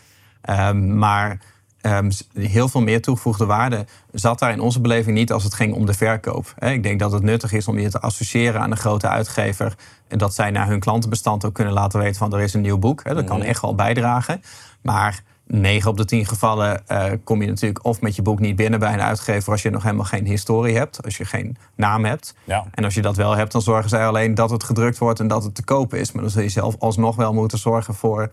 Um, 0.50 0.98
maar 0.98 1.40
um, 1.86 2.10
heel 2.34 2.68
veel 2.68 2.82
meer 2.82 3.02
toegevoegde 3.02 3.46
waarde 3.46 3.86
zat 4.12 4.40
daar 4.40 4.52
in 4.52 4.60
onze 4.60 4.82
beleving 4.82 5.18
niet 5.18 5.32
als 5.32 5.44
het 5.44 5.54
ging 5.54 5.74
om 5.74 5.86
de 5.86 5.94
verkoop. 5.94 6.54
Ik 6.60 6.84
denk 6.84 7.00
dat 7.00 7.12
het 7.12 7.24
nuttig 7.24 7.52
is 7.54 7.68
om 7.68 7.80
je 7.80 7.90
te 7.90 8.00
associëren 8.00 8.62
aan 8.62 8.72
een 8.72 8.78
grote 8.78 9.08
uitgever 9.08 9.76
en 10.08 10.18
dat 10.18 10.34
zij 10.34 10.52
naar 10.52 10.68
hun 10.68 10.80
klantenbestand 10.80 11.46
ook 11.46 11.54
kunnen 11.54 11.74
laten 11.74 12.00
weten 12.00 12.16
van 12.16 12.34
er 12.34 12.42
is 12.42 12.54
een 12.54 12.62
nieuw 12.62 12.78
boek. 12.78 13.04
Dat 13.04 13.24
kan 13.24 13.44
echt 13.44 13.62
wel 13.62 13.76
bijdragen. 13.76 14.42
Maar 14.82 15.24
9 15.48 15.90
op 15.90 15.98
de 15.98 16.06
10 16.06 16.26
gevallen 16.26 16.84
uh, 16.92 17.06
kom 17.24 17.42
je 17.42 17.48
natuurlijk 17.48 17.86
of 17.86 18.02
met 18.02 18.16
je 18.16 18.22
boek 18.22 18.40
niet 18.40 18.56
binnen 18.56 18.80
bij 18.80 18.94
een 18.94 19.02
uitgever 19.02 19.52
als 19.52 19.62
je 19.62 19.70
nog 19.70 19.84
helemaal 19.84 20.06
geen 20.06 20.26
historie 20.26 20.78
hebt, 20.78 21.04
als 21.04 21.18
je 21.18 21.26
geen 21.26 21.58
naam 21.76 22.06
hebt. 22.06 22.36
Ja. 22.44 22.66
En 22.72 22.84
als 22.84 22.94
je 22.94 23.02
dat 23.02 23.16
wel 23.16 23.36
hebt, 23.36 23.52
dan 23.52 23.62
zorgen 23.62 23.90
zij 23.90 24.08
alleen 24.08 24.36
dat 24.36 24.50
het 24.50 24.64
gedrukt 24.64 24.98
wordt 24.98 25.20
en 25.20 25.28
dat 25.28 25.44
het 25.44 25.56
te 25.56 25.64
koop 25.64 25.94
is. 25.94 26.12
Maar 26.12 26.22
dan 26.22 26.32
zul 26.32 26.42
je 26.42 26.50
zelf 26.50 26.76
alsnog 26.80 27.16
wel 27.16 27.34
moeten 27.34 27.58
zorgen 27.58 27.94
voor, 27.94 28.32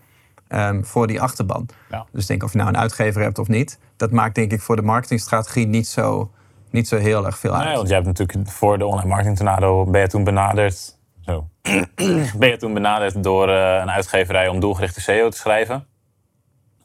um, 0.53 0.85
voor 0.85 1.07
die 1.07 1.21
achterban. 1.21 1.69
Ja. 1.89 2.05
Dus 2.11 2.25
denk 2.25 2.43
of 2.43 2.51
je 2.51 2.57
nou 2.57 2.69
een 2.69 2.77
uitgever 2.77 3.21
hebt 3.21 3.39
of 3.39 3.47
niet, 3.47 3.79
dat 3.97 4.11
maakt 4.11 4.35
denk 4.35 4.51
ik 4.51 4.61
voor 4.61 4.75
de 4.75 4.81
marketingstrategie 4.81 5.67
niet 5.67 5.87
zo, 5.87 6.31
niet 6.69 6.87
zo 6.87 6.97
heel 6.97 7.25
erg 7.25 7.37
veel 7.37 7.55
uit. 7.55 7.65
Nee, 7.65 7.75
want 7.75 7.87
jij 7.87 7.95
hebt 7.95 8.07
natuurlijk 8.19 8.49
voor 8.49 8.77
de 8.77 8.85
online 8.85 9.09
marketing 9.09 9.37
tornado 9.37 9.85
ben 9.85 10.01
je 10.01 10.07
toen 10.07 10.23
benaderd. 10.23 10.97
Zo. 11.21 11.47
ben 12.37 12.49
je 12.49 12.57
toen 12.57 12.73
benaderd 12.73 13.23
door 13.23 13.49
uh, 13.49 13.79
een 13.81 13.91
uitgeverij 13.91 14.47
om 14.47 14.59
doelgerichte 14.59 15.01
SEO 15.01 15.29
te 15.29 15.37
schrijven. 15.37 15.85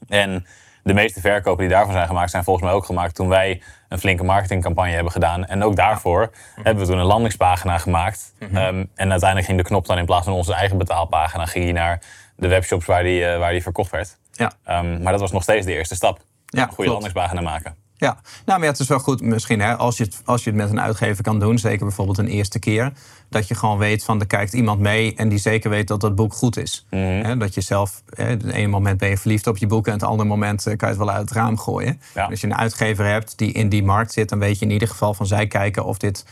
En 0.09 0.47
de 0.83 0.95
meeste 0.95 1.21
verkopen 1.21 1.61
die 1.61 1.75
daarvan 1.75 1.93
zijn 1.93 2.07
gemaakt, 2.07 2.31
zijn 2.31 2.45
volgens 2.45 2.67
mij 2.67 2.75
ook 2.75 2.85
gemaakt 2.85 3.15
toen 3.15 3.29
wij 3.29 3.63
een 3.89 3.99
flinke 3.99 4.25
marketingcampagne 4.25 4.93
hebben 4.93 5.13
gedaan. 5.13 5.47
En 5.47 5.63
ook 5.63 5.77
daarvoor 5.77 6.31
hebben 6.55 6.85
we 6.85 6.91
toen 6.91 6.99
een 6.99 7.07
landingspagina 7.07 7.79
gemaakt. 7.79 8.33
Mhm. 8.39 8.57
Um, 8.57 8.91
en 8.95 9.11
uiteindelijk 9.11 9.47
ging 9.47 9.59
de 9.59 9.65
knop 9.65 9.87
dan 9.87 9.99
in 9.99 10.05
plaats 10.05 10.25
van 10.25 10.35
onze 10.35 10.55
eigen 10.55 10.79
betaalpagina, 10.79 11.47
ging 11.47 11.65
die 11.65 11.75
naar 11.75 12.01
de 12.37 12.49
webshops 12.49 12.87
waar 12.87 13.03
die, 13.03 13.21
uh, 13.21 13.39
waar 13.39 13.53
die 13.53 13.63
verkocht 13.63 13.91
werd. 13.91 14.19
Ja. 14.33 14.53
Um, 14.79 15.03
maar 15.03 15.13
dat 15.13 15.21
was 15.21 15.33
nog 15.33 15.43
steeds 15.43 15.67
de 15.67 15.73
eerste 15.73 15.95
stap. 15.95 16.21
Ja, 16.47 16.63
een 16.63 16.69
goede 16.69 16.75
klopt. 16.75 16.89
landingspagina 16.89 17.41
maken. 17.41 17.77
Ja, 17.99 18.19
nou, 18.23 18.59
maar 18.59 18.63
ja, 18.63 18.73
het 18.73 18.81
is 18.81 18.89
wel 18.89 18.99
goed 18.99 19.21
misschien 19.21 19.61
hè, 19.61 19.77
als, 19.77 19.97
je 19.97 20.05
het, 20.05 20.21
als 20.25 20.45
je 20.45 20.51
het 20.51 20.59
met 20.59 20.71
een 20.71 20.81
uitgever 20.81 21.23
kan 21.23 21.39
doen, 21.39 21.59
zeker 21.59 21.87
bijvoorbeeld 21.87 22.19
een 22.19 22.27
eerste 22.27 22.59
keer, 22.59 22.93
dat 23.29 23.49
je 23.49 23.55
gewoon 23.55 23.79
weet 23.79 24.05
van 24.05 24.21
er 24.21 24.27
kijkt 24.27 24.53
iemand 24.53 24.81
mee 24.81 25.15
en 25.15 25.29
die 25.29 25.39
zeker 25.39 25.71
weet 25.71 25.89
dat 25.89 26.01
dat 26.01 26.15
boek 26.15 26.33
goed 26.33 26.57
is. 26.57 26.87
Mhm. 26.91 27.03
Hè, 27.03 27.37
dat 27.37 27.55
je 27.55 27.61
zelf, 27.61 28.03
hè, 28.15 28.25
het 28.25 28.45
ene 28.45 28.69
moment 28.69 28.99
ben 28.99 29.09
je 29.09 29.19
verliefd 29.19 29.47
op 29.47 29.57
je 29.57 29.67
boek 29.67 29.87
en 29.87 29.93
het 29.93 30.03
andere 30.03 30.29
moment 30.29 30.67
eh, 30.67 30.77
kan 30.77 30.89
je 30.89 30.95
het 30.95 31.05
wel 31.05 31.15
uit 31.15 31.21
het 31.21 31.31
raam 31.31 31.59
gooien. 31.59 32.01
Ja. 32.15 32.25
Als 32.25 32.41
je 32.41 32.47
een 32.47 32.57
uitgever 32.57 33.05
hebt 33.05 33.39
die 33.39 33.53
in 33.53 33.69
die 33.69 33.85
markt 33.85 34.13
zit, 34.13 34.29
dan 34.29 34.39
weet 34.39 34.59
je 34.59 34.65
in 34.65 34.71
ieder 34.71 34.89
geval 34.89 35.15
van 35.15 35.27
zij 35.27 35.47
kijken 35.47 35.85
of 35.85 35.99
dit 35.99 36.25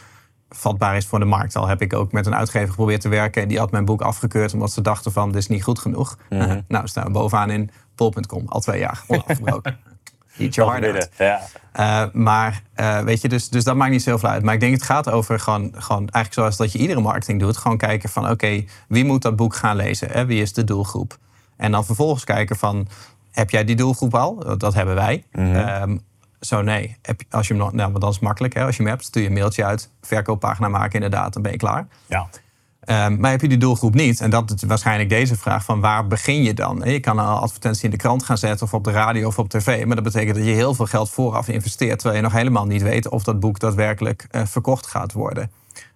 vatbaar 0.48 0.96
is 0.96 1.06
voor 1.06 1.18
de 1.18 1.24
markt. 1.24 1.56
Al 1.56 1.66
heb 1.66 1.82
ik 1.82 1.92
ook 1.92 2.12
met 2.12 2.26
een 2.26 2.34
uitgever 2.34 2.68
geprobeerd 2.68 3.00
te 3.00 3.08
werken 3.08 3.42
en 3.42 3.48
die 3.48 3.58
had 3.58 3.70
mijn 3.70 3.84
boek 3.84 4.00
afgekeurd 4.00 4.52
omdat 4.52 4.72
ze 4.72 4.80
dachten 4.80 5.12
van 5.12 5.28
dit 5.28 5.36
is 5.36 5.48
niet 5.48 5.62
goed 5.62 5.78
genoeg. 5.78 6.18
Mhm. 6.30 6.60
nou, 6.68 6.88
staan 6.88 7.04
we 7.04 7.10
bovenaan 7.10 7.50
in 7.50 7.70
bol.com 7.94 8.42
al 8.46 8.60
twee 8.60 8.78
jaar 8.78 9.02
onafgebroken. 9.06 9.78
Heart 10.36 10.84
out. 10.84 11.08
Ja. 11.18 11.40
Uh, 11.80 12.12
maar 12.12 12.62
uh, 12.76 13.00
weet 13.00 13.20
je, 13.20 13.28
dus, 13.28 13.48
dus 13.48 13.64
dat 13.64 13.76
maakt 13.76 13.90
niet 13.90 14.02
zoveel 14.02 14.28
uit. 14.28 14.42
Maar 14.42 14.54
ik 14.54 14.60
denk 14.60 14.72
het 14.72 14.82
gaat 14.82 15.10
over 15.10 15.40
gewoon, 15.40 15.72
gewoon 15.74 15.98
eigenlijk 15.98 16.32
zoals 16.32 16.56
dat 16.56 16.72
je 16.72 16.78
iedere 16.78 17.00
marketing 17.00 17.40
doet. 17.40 17.56
Gewoon 17.56 17.76
kijken 17.76 18.08
van 18.08 18.22
oké, 18.22 18.32
okay, 18.32 18.68
wie 18.88 19.04
moet 19.04 19.22
dat 19.22 19.36
boek 19.36 19.54
gaan 19.54 19.76
lezen? 19.76 20.10
Hè? 20.10 20.26
Wie 20.26 20.42
is 20.42 20.52
de 20.52 20.64
doelgroep? 20.64 21.18
En 21.56 21.72
dan 21.72 21.84
vervolgens 21.84 22.24
kijken 22.24 22.56
van, 22.56 22.88
heb 23.30 23.50
jij 23.50 23.64
die 23.64 23.76
doelgroep 23.76 24.14
al? 24.14 24.58
Dat 24.58 24.74
hebben 24.74 24.94
wij. 24.94 25.24
Mhm. 25.32 25.56
Um, 25.82 26.00
zo 26.40 26.62
nee. 26.62 26.96
Heb, 27.02 27.22
als 27.30 27.46
je 27.46 27.54
hem 27.54 27.62
nog, 27.62 27.72
nou, 27.72 27.90
want 27.90 28.04
dat 28.04 28.12
is 28.12 28.18
makkelijk. 28.18 28.54
Hè? 28.54 28.64
Als 28.64 28.76
je 28.76 28.82
hem 28.82 28.90
hebt, 28.90 29.04
stuur 29.04 29.22
je 29.22 29.28
een 29.28 29.34
mailtje 29.34 29.64
uit. 29.64 29.90
Verkooppagina 30.02 30.68
maken 30.68 30.94
inderdaad, 30.94 31.32
dan 31.32 31.42
ben 31.42 31.52
je 31.52 31.58
klaar. 31.58 31.86
Ja. 32.06 32.28
Um, 32.90 33.20
maar 33.20 33.30
heb 33.30 33.40
je 33.40 33.48
die 33.48 33.58
doelgroep 33.58 33.94
niet, 33.94 34.20
en 34.20 34.30
dat 34.30 34.50
is 34.50 34.62
waarschijnlijk 34.62 35.08
deze 35.08 35.36
vraag 35.36 35.64
van 35.64 35.80
waar 35.80 36.06
begin 36.06 36.42
je 36.42 36.54
dan? 36.54 36.82
Je 36.84 37.00
kan 37.00 37.18
een 37.18 37.24
advertentie 37.24 37.84
in 37.84 37.90
de 37.90 37.96
krant 37.96 38.22
gaan 38.22 38.38
zetten 38.38 38.66
of 38.66 38.74
op 38.74 38.84
de 38.84 38.90
radio 38.90 39.26
of 39.26 39.38
op 39.38 39.48
tv, 39.48 39.84
maar 39.86 39.94
dat 39.94 40.04
betekent 40.04 40.36
dat 40.36 40.46
je 40.46 40.52
heel 40.52 40.74
veel 40.74 40.86
geld 40.86 41.10
vooraf 41.10 41.48
investeert, 41.48 41.98
terwijl 41.98 42.16
je 42.16 42.26
nog 42.28 42.32
helemaal 42.32 42.66
niet 42.66 42.82
weet 42.82 43.08
of 43.08 43.24
dat 43.24 43.40
boek 43.40 43.58
daadwerkelijk 43.58 44.26
uh, 44.30 44.42
verkocht 44.44 44.86
gaat 44.86 45.12
worden. 45.12 45.50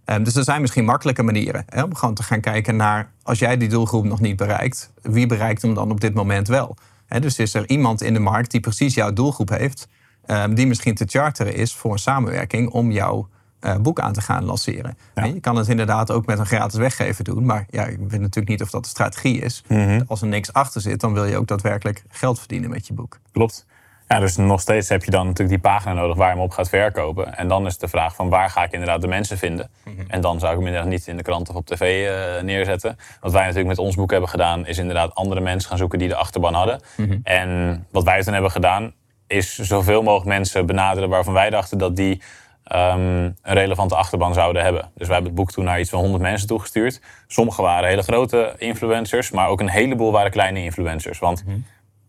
Um, 0.05 0.25
dus 0.25 0.35
er 0.35 0.45
zijn 0.45 0.61
misschien 0.61 0.85
makkelijke 0.85 1.23
manieren 1.23 1.65
hè, 1.69 1.83
om 1.83 1.95
gewoon 1.95 2.15
te 2.15 2.23
gaan 2.23 2.41
kijken 2.41 2.77
naar, 2.77 3.11
als 3.23 3.39
jij 3.39 3.57
die 3.57 3.69
doelgroep 3.69 4.05
nog 4.05 4.21
niet 4.21 4.37
bereikt, 4.37 4.93
wie 5.03 5.27
bereikt 5.27 5.63
hem 5.63 5.75
dan 5.75 5.91
op 5.91 6.01
dit 6.01 6.15
moment 6.15 6.49
wel? 6.49 6.77
Dus 7.21 7.39
is 7.39 7.55
er 7.55 7.69
iemand 7.69 8.03
in 8.03 8.15
de 8.15 8.21
markt 8.21 8.51
die 8.51 8.61
precies 8.61 8.95
jouw 8.95 9.13
doelgroep 9.13 9.49
heeft, 9.49 9.89
um, 10.27 10.55
die 10.55 10.67
misschien 10.67 10.95
te 10.95 11.07
charteren 11.09 11.55
is 11.55 11.75
voor 11.75 11.93
een 11.93 11.99
samenwerking 11.99 12.71
om 12.71 12.91
jouw 12.91 13.29
uh, 13.61 13.77
boek 13.77 14.01
aan 14.01 14.13
te 14.13 14.21
gaan 14.21 14.45
lanceren. 14.45 14.99
Ja. 15.15 15.25
Je 15.25 15.41
kan 15.41 15.57
het 15.57 15.69
inderdaad 15.69 16.11
ook 16.11 16.27
met 16.27 16.39
een 16.39 16.47
gratis 16.47 16.79
weggever 16.79 17.25
doen. 17.25 17.45
Maar 17.45 17.67
ja, 17.71 17.85
ik 17.85 17.99
weet 17.99 18.21
natuurlijk 18.21 18.49
niet 18.49 18.63
of 18.63 18.71
dat 18.71 18.83
de 18.83 18.89
strategie 18.89 19.41
is. 19.41 19.63
Mhm. 19.69 20.01
Als 20.07 20.21
er 20.23 20.29
niks 20.29 20.53
achter 20.53 20.81
zit, 20.81 21.01
dan 21.01 21.13
wil 21.13 21.25
je 21.25 21.37
ook 21.37 21.47
daadwerkelijk 21.47 22.05
geld 22.09 22.39
verdienen 22.39 22.71
met 22.71 22.87
je 22.87 22.93
boek. 22.93 23.19
Klopt. 23.33 23.67
Ja, 24.09 24.19
dus 24.19 24.37
nog 24.37 24.61
steeds 24.61 24.89
heb 24.89 25.05
je 25.05 25.11
dan 25.11 25.27
natuurlijk 25.27 25.63
die 25.63 25.71
pagina 25.71 25.93
nodig 25.93 26.17
waar 26.17 26.29
je 26.29 26.35
hem 26.35 26.43
op 26.43 26.51
gaat 26.51 26.69
verkopen. 26.69 27.37
En 27.37 27.49
dan 27.49 27.67
is 27.67 27.79
de 27.79 27.89
vraag 27.89 28.15
van 28.15 28.29
waar 28.29 28.51
ga 28.51 28.65
ik 28.65 28.73
inderdaad 28.73 29.01
de 29.01 29.09
mensen 29.09 29.39
vinden? 29.39 29.71
En 30.09 30.21
dan 30.21 30.39
zou 30.39 30.53
ik 30.53 30.59
hem 30.59 30.67
inderdaad 30.67 30.91
niet 30.91 31.07
in 31.07 31.17
de 31.17 31.23
krant 31.23 31.49
of 31.49 31.55
op 31.55 31.67
tv 31.67 32.09
uh, 32.09 32.43
neerzetten. 32.43 32.99
Wat 33.21 33.33
wij 33.33 33.41
natuurlijk 33.41 33.69
met 33.69 33.79
ons 33.79 33.95
boek 33.95 34.11
hebben 34.11 34.29
gedaan, 34.29 34.67
is 34.67 34.79
inderdaad 34.79 35.15
andere 35.15 35.41
mensen 35.41 35.69
gaan 35.69 35.79
zoeken 35.79 35.99
die 35.99 36.09
de 36.09 36.15
achterban 36.15 36.55
hadden. 36.55 36.81
En 37.23 37.87
wat 37.91 38.05
wij 38.05 38.23
toen 38.23 38.33
hebben 38.33 38.51
gedaan, 38.51 38.93
is 39.27 39.59
zoveel 39.59 40.03
mogelijk 40.03 40.29
mensen 40.29 40.67
benaderen 40.67 41.09
waarvan 41.09 41.33
wij 41.33 41.51
dachten 41.51 41.79
dat 41.79 41.97
die 41.97 42.23
ehm, 42.65 43.25
een 43.25 43.35
relevante 43.43 43.95
achterban 43.95 44.35
zouden 44.35 44.63
hebben. 44.63 44.91
Dus 44.95 45.07
wij 45.07 45.17
hebben 45.17 45.33
het 45.33 45.35
boek 45.35 45.53
toen 45.53 45.65
naar 45.65 45.81
iets 45.81 45.91
van 45.91 46.01
100 46.01 46.23
mensen 46.23 46.49
toegestuurd. 46.49 47.01
Sommige 47.27 47.63
waren 47.63 47.89
hele 47.89 48.03
grote 48.03 48.55
influencers, 48.59 49.31
maar 49.31 49.49
ook 49.49 49.61
een 49.61 49.69
heleboel 49.69 50.13
waren 50.13 50.31
kleine 50.31 50.63
influencers. 50.63 51.19
Want 51.19 51.45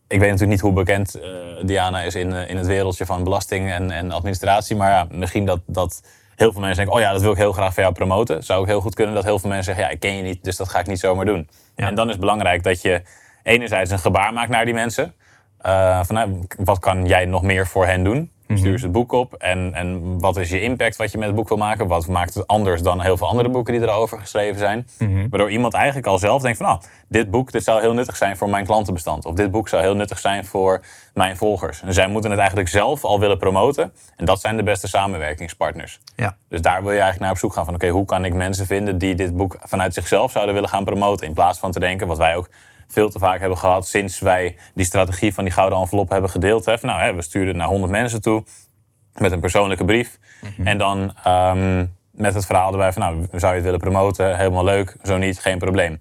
ik 0.08 0.20
weet 0.20 0.30
natuurlijk 0.30 0.50
niet 0.50 0.60
hoe 0.60 0.74
bekend 0.74 1.16
eh, 1.16 1.30
Diana 1.66 2.02
is 2.02 2.16
in, 2.16 2.34
eh, 2.34 2.50
in 2.50 2.58
het 2.58 2.68
wereldje 2.68 3.06
van 3.06 3.24
belasting 3.24 3.72
en, 3.72 3.92
en 3.92 4.12
administratie. 4.12 4.76
Maar 4.76 4.90
ja, 4.90 5.08
misschien 5.12 5.46
dat, 5.46 5.60
dat 5.66 6.02
heel 6.36 6.52
veel 6.52 6.62
mensen 6.62 6.78
denken: 6.78 6.96
oh 6.96 7.02
ja, 7.02 7.12
dat 7.12 7.22
wil 7.22 7.32
ik 7.32 7.38
heel 7.38 7.52
graag 7.52 7.74
voor 7.74 7.84
jou 7.84 7.96
promoten. 7.96 8.44
Zou 8.44 8.60
ook 8.60 8.68
heel 8.68 8.82
goed 8.82 8.96
kunnen 8.96 9.16
dat 9.16 9.24
heel 9.24 9.40
veel 9.40 9.50
mensen 9.50 9.66
zeggen: 9.66 9.84
ja, 9.84 9.90
ik 9.90 10.00
ken 10.00 10.16
je 10.16 10.24
niet, 10.24 10.44
dus 10.44 10.58
dat 10.58 10.70
ga 10.70 10.80
ik 10.80 10.88
niet 10.88 11.00
zomaar 11.00 11.26
doen. 11.26 11.50
En 11.76 11.96
dan 11.96 12.06
is 12.06 12.12
het 12.12 12.20
belangrijk 12.20 12.64
dat 12.64 12.82
je 12.82 13.02
enerzijds 13.44 13.92
een 13.92 14.00
gebaar 14.00 14.34
maakt 14.34 14.50
naar 14.50 14.66
die 14.66 14.74
mensen. 14.74 15.14
Uh, 15.66 16.04
van, 16.04 16.16
nou, 16.16 16.40
wat 16.58 16.80
kan 16.80 17.06
jij 17.06 17.26
nog 17.26 17.42
meer 17.42 17.68
voor 17.68 17.86
hen 17.86 18.04
doen? 18.04 18.32
Stuur 18.58 18.80
ze 18.80 18.84
het 18.84 18.94
boek 18.94 19.12
op. 19.12 19.34
En, 19.34 19.74
en 19.74 20.20
wat 20.20 20.38
is 20.38 20.50
je 20.50 20.62
impact 20.62 20.96
wat 20.96 21.12
je 21.12 21.18
met 21.18 21.28
het 21.28 21.36
boek 21.36 21.48
wil 21.48 21.58
maken? 21.58 21.88
Wat 21.88 22.08
maakt 22.08 22.34
het 22.34 22.48
anders 22.48 22.82
dan 22.82 23.02
heel 23.02 23.18
veel 23.18 23.28
andere 23.28 23.50
boeken 23.50 23.74
die 23.74 23.82
erover 23.82 24.20
geschreven 24.20 24.60
zijn? 24.60 24.88
Waardoor 25.30 25.52
iemand 25.52 25.74
eigenlijk 25.74 26.08
al 26.08 26.18
zelf 26.18 26.42
denkt 26.42 26.58
van... 26.58 26.68
Oh, 26.68 26.78
dit 27.08 27.32
boek 27.32 27.52
dit 27.52 27.64
zou 27.64 27.82
heel 27.82 27.94
nuttig 27.94 28.18
zijn 28.18 28.38
voor 28.38 28.50
mijn 28.50 28.66
klantenbestand. 28.66 29.26
Of 29.26 29.34
dit 29.34 29.52
boek 29.52 29.70
zou 29.70 29.82
heel 29.82 29.96
nuttig 29.96 30.20
zijn 30.20 30.46
voor 30.46 30.82
mijn 31.14 31.38
volgers. 31.38 31.82
En 31.82 31.94
zij 31.94 32.08
moeten 32.08 32.30
het 32.30 32.40
eigenlijk 32.40 32.70
zelf 32.70 33.04
al 33.04 33.20
willen 33.20 33.38
promoten. 33.38 33.94
En 34.16 34.26
dat 34.26 34.42
zijn 34.42 34.58
de 34.58 34.64
beste 34.64 34.88
samenwerkingspartners. 34.88 36.00
Ja. 36.16 36.38
Dus 36.50 36.62
daar 36.62 36.82
wil 36.82 36.92
je 36.92 37.00
eigenlijk 37.00 37.22
naar 37.22 37.32
op 37.32 37.38
zoek 37.38 37.54
gaan 37.54 37.66
van... 37.66 37.74
oké, 37.74 37.88
hoe 37.88 38.06
kan 38.06 38.26
ik 38.26 38.34
mensen 38.34 38.66
vinden 38.66 38.98
die 38.98 39.16
dit 39.16 39.36
boek 39.36 39.58
vanuit 39.60 39.94
zichzelf 39.94 40.32
zouden 40.32 40.54
willen 40.54 40.70
gaan 40.70 40.86
promoten? 40.86 41.28
In 41.28 41.34
plaats 41.34 41.60
van 41.60 41.72
te 41.72 41.80
denken, 41.80 42.08
wat 42.08 42.18
wij 42.18 42.36
ook 42.36 42.50
veel 42.92 43.10
te 43.10 43.20
vaak 43.20 43.40
hebben 43.40 43.58
gehad 43.58 43.88
sinds 43.88 44.20
wij 44.20 44.56
die 44.74 44.86
strategie 44.86 45.34
van 45.34 45.44
die 45.44 45.54
gouden 45.54 45.80
envelop 45.80 46.10
hebben 46.10 46.30
gedeeld. 46.30 46.66
Hè. 46.66 46.76
Nou, 46.82 47.02
hè, 47.02 47.14
we 47.14 47.22
sturen 47.22 47.48
het 47.48 47.58
naar 47.58 47.68
100 47.68 47.92
mensen 47.92 48.22
toe 48.22 48.44
met 49.18 49.32
een 49.32 49.40
persoonlijke 49.40 49.86
brief. 49.86 50.20
En 50.64 50.78
dan 50.78 51.14
ehm, 51.24 51.86
met 52.12 52.34
het 52.34 52.46
verhaal 52.46 52.72
erbij 52.72 52.94
van, 52.94 53.02
nou, 53.02 53.26
zou 53.32 53.48
je 53.48 53.56
het 53.56 53.64
willen 53.64 53.80
promoten? 53.80 54.38
Helemaal 54.38 54.64
leuk. 54.64 54.96
Zo 55.04 55.18
niet, 55.18 55.40
geen 55.40 55.58
probleem. 55.58 56.00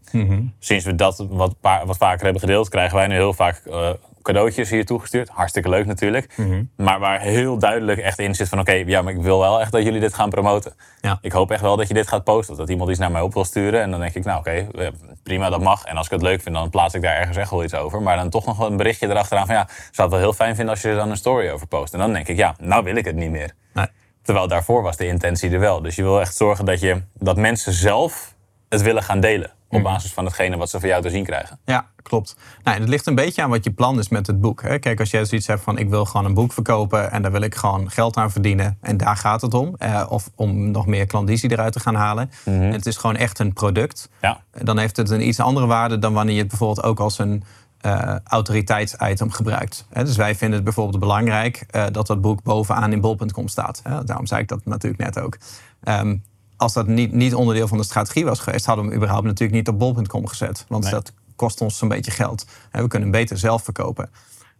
Sinds 0.59 0.85
we 0.85 0.94
dat 0.94 1.26
wat, 1.28 1.54
wat 1.61 1.97
vaker 1.97 2.25
hebben 2.25 2.40
gedeeld, 2.40 2.68
krijgen 2.68 2.97
wij 2.97 3.06
nu 3.06 3.14
heel 3.14 3.32
vaak 3.32 3.62
eh, 3.66 3.90
cadeautjes 4.22 4.70
hier 4.70 4.86
toegestuurd. 4.86 5.28
Hartstikke 5.28 5.68
leuk 5.68 5.86
natuurlijk. 5.86 6.34
Maar 6.76 6.98
waar 6.98 7.20
heel 7.20 7.58
duidelijk 7.58 8.00
echt 8.00 8.18
in 8.18 8.34
zit 8.34 8.48
van... 8.48 8.58
oké, 8.58 8.72
ja, 8.72 9.02
maar 9.02 9.12
ik 9.12 9.20
wil 9.20 9.38
wel 9.38 9.60
echt 9.60 9.72
dat 9.72 9.82
jullie 9.82 10.00
dit 10.00 10.14
gaan 10.14 10.30
promoten. 10.30 10.72
Ja. 11.00 11.18
Ik 11.20 11.32
hoop 11.32 11.50
echt 11.50 11.60
wel 11.60 11.76
dat 11.76 11.88
je 11.88 11.94
dit 11.94 12.08
gaat 12.08 12.24
posten. 12.24 12.56
Dat 12.56 12.68
iemand 12.68 12.90
iets 12.90 12.98
naar 12.98 13.10
mij 13.10 13.20
op 13.20 13.34
wil 13.34 13.44
sturen. 13.44 13.82
En 13.82 13.90
dan 13.90 14.00
denk 14.00 14.14
ik, 14.14 14.24
nou 14.24 14.38
oké, 14.38 14.50
eh, 14.50 14.88
prima, 15.22 15.50
dat 15.50 15.60
mag. 15.60 15.84
En 15.84 15.96
als 15.96 16.06
ik 16.06 16.12
het 16.12 16.22
leuk 16.22 16.42
vind, 16.42 16.54
dan 16.54 16.70
plaats 16.70 16.94
ik 16.94 17.02
daar 17.02 17.16
ergens 17.16 17.36
echt 17.36 17.50
wel 17.50 17.64
iets 17.64 17.74
over. 17.74 18.02
Maar 18.02 18.16
dan 18.16 18.30
toch 18.30 18.46
nog 18.46 18.58
een 18.58 18.76
berichtje 18.76 19.08
erachteraan 19.08 19.46
van... 19.46 19.54
ja, 19.54 19.62
ik 19.62 19.88
zou 19.90 20.08
het 20.08 20.10
wel 20.10 20.18
heel 20.18 20.32
fijn 20.32 20.54
vinden 20.54 20.74
als 20.74 20.82
je 20.82 20.88
er 20.88 20.96
dan 20.96 21.10
een 21.10 21.16
story 21.16 21.50
over 21.50 21.66
post. 21.66 21.92
En 21.92 21.98
dan 21.98 22.12
denk 22.12 22.28
ik, 22.28 22.36
ja, 22.36 22.54
nou 22.58 22.84
wil 22.84 22.96
ik 22.96 23.04
het 23.04 23.16
niet 23.16 23.30
meer. 23.30 23.52
Nee. 23.72 23.86
Terwijl 24.22 24.48
daarvoor 24.48 24.82
was 24.82 24.96
de 24.96 25.06
intentie 25.06 25.50
er 25.50 25.60
wel. 25.60 25.82
Dus 25.82 25.96
je 25.96 26.02
wil 26.02 26.20
echt 26.20 26.36
zorgen 26.36 26.64
dat, 26.64 26.80
je, 26.80 27.02
dat 27.14 27.36
mensen 27.36 27.72
zelf 27.72 28.34
het 28.70 28.82
willen 28.82 29.02
gaan 29.02 29.20
delen. 29.20 29.50
Op 29.68 29.82
basis 29.82 30.12
van 30.12 30.24
hetgene 30.24 30.56
wat 30.56 30.70
ze 30.70 30.80
van 30.80 30.88
jou 30.88 31.02
te 31.02 31.10
zien 31.10 31.24
krijgen. 31.24 31.58
Ja, 31.64 31.86
klopt. 32.02 32.36
Nou, 32.62 32.76
en 32.76 32.82
het 32.82 32.90
ligt 32.90 33.06
een 33.06 33.14
beetje 33.14 33.42
aan 33.42 33.50
wat 33.50 33.64
je 33.64 33.70
plan 33.70 33.98
is 33.98 34.08
met 34.08 34.26
het 34.26 34.40
boek. 34.40 34.62
Hè. 34.62 34.78
Kijk, 34.78 35.00
als 35.00 35.10
jij 35.10 35.24
zoiets 35.24 35.46
hebt 35.46 35.62
van 35.62 35.78
ik 35.78 35.88
wil 35.88 36.04
gewoon 36.04 36.26
een 36.26 36.34
boek 36.34 36.52
verkopen 36.52 37.10
en 37.10 37.22
daar 37.22 37.32
wil 37.32 37.40
ik 37.40 37.54
gewoon 37.54 37.90
geld 37.90 38.16
aan 38.16 38.30
verdienen 38.30 38.78
en 38.80 38.96
daar 38.96 39.16
gaat 39.16 39.40
het 39.40 39.54
om. 39.54 39.74
Eh, 39.78 40.06
of 40.08 40.30
om 40.34 40.70
nog 40.70 40.86
meer 40.86 41.06
klandizie 41.06 41.50
eruit 41.50 41.72
te 41.72 41.80
gaan 41.80 41.94
halen. 41.94 42.30
En 42.44 42.72
het 42.72 42.86
is 42.86 42.96
gewoon 42.96 43.16
echt 43.16 43.38
een 43.38 43.52
product. 43.52 44.08
Ja. 44.20 44.40
Dan 44.62 44.78
heeft 44.78 44.96
het 44.96 45.10
een 45.10 45.26
iets 45.26 45.40
andere 45.40 45.66
waarde 45.66 45.98
dan 45.98 46.12
wanneer 46.12 46.34
je 46.34 46.40
het 46.40 46.48
bijvoorbeeld 46.48 46.86
ook 46.86 47.00
als 47.00 47.18
een 47.18 47.44
eh 47.80 48.16
autoriteits-item 48.24 49.30
gebruikt. 49.30 49.86
Hè, 49.90 50.04
dus 50.04 50.16
wij 50.16 50.34
vinden 50.34 50.54
het 50.54 50.64
bijvoorbeeld 50.64 51.00
belangrijk 51.00 51.64
eh, 51.70 51.84
dat 51.92 52.06
dat 52.06 52.20
boek 52.20 52.42
bovenaan 52.42 52.92
in 52.92 53.00
bol.com 53.00 53.48
staat. 53.48 53.80
Hè. 53.84 54.04
Daarom 54.04 54.26
zei 54.26 54.40
ik 54.40 54.48
dat 54.48 54.64
natuurlijk 54.64 55.02
net 55.02 55.18
ook. 55.18 55.36
Ehm, 55.82 56.16
als 56.60 56.72
dat 56.72 56.86
niet, 56.86 57.12
niet 57.12 57.34
onderdeel 57.34 57.68
van 57.68 57.78
de 57.78 57.84
strategie 57.84 58.24
was 58.24 58.38
geweest, 58.40 58.66
hadden 58.66 58.84
we 58.84 58.90
hem 58.90 59.00
überhaupt 59.00 59.26
natuurlijk 59.26 59.52
niet 59.58 59.68
op 59.68 59.78
bol.com 59.78 60.26
gezet. 60.26 60.64
Want 60.68 60.82
Nee. 60.82 60.92
dat 60.92 61.12
kost 61.36 61.60
ons 61.60 61.80
een 61.80 61.88
beetje 61.88 62.10
geld. 62.10 62.46
We 62.72 62.78
kunnen 62.88 63.08
hem 63.08 63.10
beter 63.10 63.38
zelf 63.38 63.62
verkopen. 63.62 64.10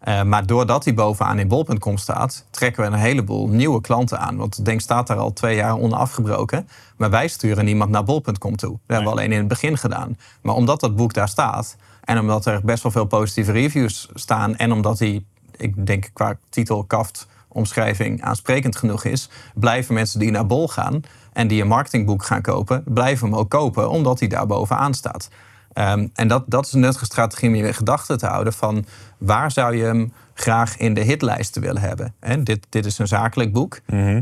Eh, 0.01 0.23
maar 0.23 0.47
doordat 0.47 0.85
hij 0.85 0.95
bovenaan 0.95 1.39
in 1.39 1.49
bol.com 1.49 1.97
staat, 1.97 2.45
trekken 2.51 2.83
we 2.83 2.89
een 2.91 3.03
heleboel 3.03 3.49
nieuwe 3.49 3.81
klanten 3.81 4.21
aan. 4.21 4.37
Want 4.37 4.65
Denk 4.65 4.81
staat 4.81 5.07
daar 5.07 5.17
al 5.17 5.33
twee 5.33 5.57
jaar 5.57 5.79
onafgebroken. 5.79 6.69
Maar 6.97 7.11
wij 7.11 7.29
sturen 7.29 7.65
niemand 7.65 7.91
naar 7.91 8.05
bol.com 8.05 8.57
toe. 8.57 8.71
Dat 8.71 8.81
hebben 8.87 9.05
we 9.05 9.19
alleen 9.19 9.33
in 9.33 9.39
het 9.39 9.49
begin 9.49 9.79
gedaan. 9.79 10.19
Maar 10.43 10.55
omdat 10.55 10.81
dat 10.81 10.97
boek 10.97 11.15
daar 11.15 11.29
staat 11.29 11.77
en 12.05 12.19
omdat 12.19 12.47
er 12.47 12.61
best 12.65 12.83
wel 12.83 12.93
veel 12.93 13.05
positieve 13.05 13.53
reviews 13.53 14.09
staan 14.15 14.57
en 14.57 14.73
omdat 14.73 14.99
hij, 14.99 15.25
ik 15.57 15.87
denk 15.87 16.11
qua 16.13 16.39
titel, 16.49 16.85
kaft, 16.85 17.27
omschrijving 17.49 18.23
aansprekend 18.23 18.77
genoeg 18.77 19.05
is, 19.05 19.29
blijven 19.55 19.95
mensen 19.95 20.19
die 20.19 20.31
naar 20.31 20.47
bol 20.47 20.69
gaan 20.69 21.01
en 21.33 21.49
die 21.49 21.63
een 21.63 21.69
marketingboek 21.69 22.25
gaan 22.25 22.43
kopen, 22.43 22.83
blijven 22.87 23.29
hem 23.29 23.37
ook 23.37 23.51
kopen 23.51 23.91
omdat 23.91 24.19
hij 24.19 24.29
daar 24.29 24.47
bovenaan 24.47 24.95
staat. 24.95 25.29
Ehm, 25.73 26.07
en 26.15 26.29
dat, 26.29 26.45
dat 26.47 26.67
is 26.67 26.73
een 26.73 26.81
nuttige 26.81 27.05
strategie 27.05 27.49
om 27.49 27.55
je 27.55 27.67
in 27.67 27.75
gedachten 27.75 28.19
te 28.19 28.27
houden 28.27 28.53
van 28.53 28.85
waar 29.19 29.51
zou 29.51 29.77
je 29.77 29.85
hem 29.85 30.13
graag 30.35 30.77
in 30.77 30.95
de 30.95 31.01
hitlijsten 31.01 31.63
willen 31.63 31.83
hebben. 31.83 32.15
Dit, 32.45 32.67
dit 32.69 32.87
is 32.87 32.99
een 32.99 33.07
zakelijk 33.07 33.53
boek. 33.53 33.81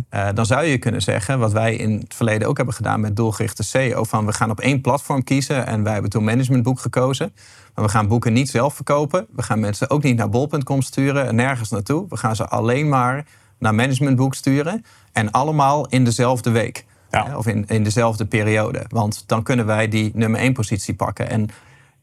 Eh, 0.08 0.28
dan 0.34 0.46
zou 0.46 0.64
je 0.64 0.78
kunnen 0.78 1.02
zeggen, 1.02 1.38
wat 1.38 1.52
wij 1.52 1.76
in 1.76 1.92
het 1.92 2.14
verleden 2.14 2.48
ook 2.48 2.56
hebben 2.56 2.74
gedaan 2.74 3.00
met 3.00 3.16
doelgerichte 3.16 3.62
SEO, 3.62 4.04
van 4.04 4.26
we 4.26 4.32
gaan 4.32 4.50
op 4.50 4.60
één 4.60 4.80
platform 4.80 5.24
kiezen 5.24 5.66
en 5.66 5.82
wij 5.82 5.92
hebben 5.92 6.10
toen 6.10 6.24
managementboek 6.24 6.80
gekozen. 6.80 7.32
Maar 7.74 7.84
we 7.84 7.90
gaan 7.90 8.08
boeken 8.08 8.32
niet 8.32 8.50
zelf 8.50 8.74
verkopen. 8.74 9.26
We 9.36 9.42
gaan 9.42 9.60
mensen 9.60 9.90
ook 9.90 10.02
niet 10.02 10.16
naar 10.16 10.28
bol.com 10.28 10.82
sturen 10.82 11.26
en 11.26 11.34
nergens 11.34 11.70
naartoe. 11.70 12.06
We 12.08 12.16
gaan 12.16 12.36
ze 12.36 12.48
alleen 12.48 12.88
maar 12.88 13.26
naar 13.58 13.74
managementboek 13.74 14.34
sturen 14.34 14.84
en 15.12 15.30
allemaal 15.30 15.86
in 15.86 16.04
dezelfde 16.04 16.50
week. 16.50 16.84
Ja. 17.10 17.36
Of 17.36 17.46
in, 17.46 17.64
in 17.66 17.82
dezelfde 17.82 18.26
periode. 18.26 18.84
Want 18.88 19.22
dan 19.26 19.42
kunnen 19.42 19.66
wij 19.66 19.88
die 19.88 20.10
nummer 20.14 20.40
1 20.40 20.52
positie 20.52 20.94
pakken. 20.94 21.30
En 21.30 21.48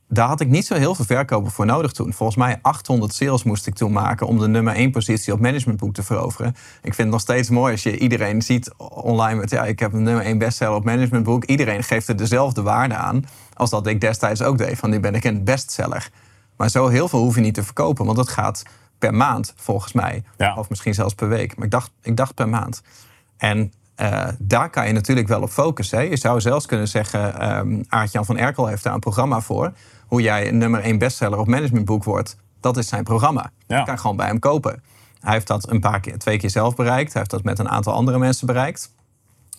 daar 0.07 0.27
had 0.27 0.41
ik 0.41 0.47
niet 0.47 0.65
zo 0.65 0.75
heel 0.75 0.95
veel 0.95 1.05
verkopen 1.05 1.51
voor 1.51 1.65
nodig 1.65 1.91
toen. 1.91 2.13
Volgens 2.13 2.37
mij 2.37 2.59
800 2.61 3.13
sales 3.13 3.43
moest 3.43 3.67
ik 3.67 3.75
toen 3.75 3.91
maken 3.91 4.27
om 4.27 4.39
de 4.39 4.47
nummer 4.47 4.73
1 4.73 4.91
positie 4.91 5.33
op 5.33 5.39
managementboek 5.39 5.93
te 5.93 6.03
veroveren. 6.03 6.55
Ik 6.81 6.93
vind 6.93 6.97
het 6.97 7.07
nog 7.07 7.19
steeds 7.19 7.49
mooi 7.49 7.71
als 7.71 7.83
je 7.83 7.97
iedereen 7.97 8.41
ziet 8.41 8.73
online 8.77 9.39
met 9.39 9.49
ja, 9.49 9.65
ik 9.65 9.79
heb 9.79 9.93
een 9.93 10.03
nummer 10.03 10.23
1 10.23 10.37
bestseller 10.37 10.75
op 10.75 10.83
managementboek. 10.83 11.43
Iedereen 11.43 11.83
geeft 11.83 12.07
er 12.07 12.15
dezelfde 12.15 12.61
waarde 12.61 12.95
aan 12.95 13.25
als 13.53 13.69
dat 13.69 13.87
ik 13.87 14.01
destijds 14.01 14.41
ook 14.41 14.57
deed. 14.57 14.77
Van 14.77 14.89
nu 14.89 14.99
ben 14.99 15.15
ik 15.15 15.23
een 15.23 15.43
bestseller. 15.43 16.09
Maar 16.57 16.69
zo 16.69 16.87
heel 16.87 17.07
veel 17.07 17.19
hoef 17.19 17.35
je 17.35 17.41
niet 17.41 17.53
te 17.53 17.63
verkopen, 17.63 18.05
want 18.05 18.17
dat 18.17 18.29
gaat 18.29 18.63
per 18.99 19.13
maand 19.13 19.53
volgens 19.55 19.93
mij. 19.93 20.23
Ja. 20.37 20.55
Of 20.55 20.69
misschien 20.69 20.93
zelfs 20.93 21.13
per 21.13 21.27
week. 21.27 21.55
Maar 21.55 21.65
ik 21.65 21.71
dacht, 21.71 21.91
ik 22.01 22.17
dacht 22.17 22.33
per 22.33 22.49
maand. 22.49 22.81
En 23.37 23.73
eh, 23.95 24.27
daar 24.39 24.69
kan 24.69 24.87
je 24.87 24.93
natuurlijk 24.93 25.27
wel 25.27 25.41
op 25.41 25.49
focussen. 25.49 25.97
Hè. 25.97 26.03
Je 26.03 26.17
zou 26.17 26.41
zelfs 26.41 26.65
kunnen 26.65 26.87
zeggen, 26.87 27.39
ehm 27.39 27.83
Aart-Jan 27.87 28.25
van 28.25 28.37
Erkel 28.37 28.67
heeft 28.67 28.83
daar 28.83 28.93
een 28.93 28.99
programma 28.99 29.41
voor. 29.41 29.71
Hoe 30.07 30.21
jij 30.21 30.47
een 30.47 30.57
nummer 30.57 30.81
1 30.81 30.97
bestseller 30.97 31.39
op 31.39 31.47
managementboek 31.47 32.03
wordt. 32.03 32.37
Dat 32.59 32.77
is 32.77 32.87
zijn 32.87 33.03
programma. 33.03 33.51
Ja. 33.67 33.77
Je 33.77 33.85
kan 33.85 33.99
gewoon 33.99 34.15
bij 34.15 34.27
hem 34.27 34.39
kopen. 34.39 34.83
Hij 35.19 35.33
heeft 35.33 35.47
dat 35.47 35.69
een 35.69 35.79
paar 35.79 35.99
keer, 35.99 36.17
twee 36.17 36.37
keer 36.37 36.49
zelf 36.49 36.75
bereikt. 36.75 37.13
Hij 37.13 37.21
heeft 37.21 37.33
dat 37.33 37.43
met 37.43 37.59
een 37.59 37.69
aantal 37.69 37.93
andere 37.93 38.17
mensen 38.17 38.47
bereikt. 38.47 38.93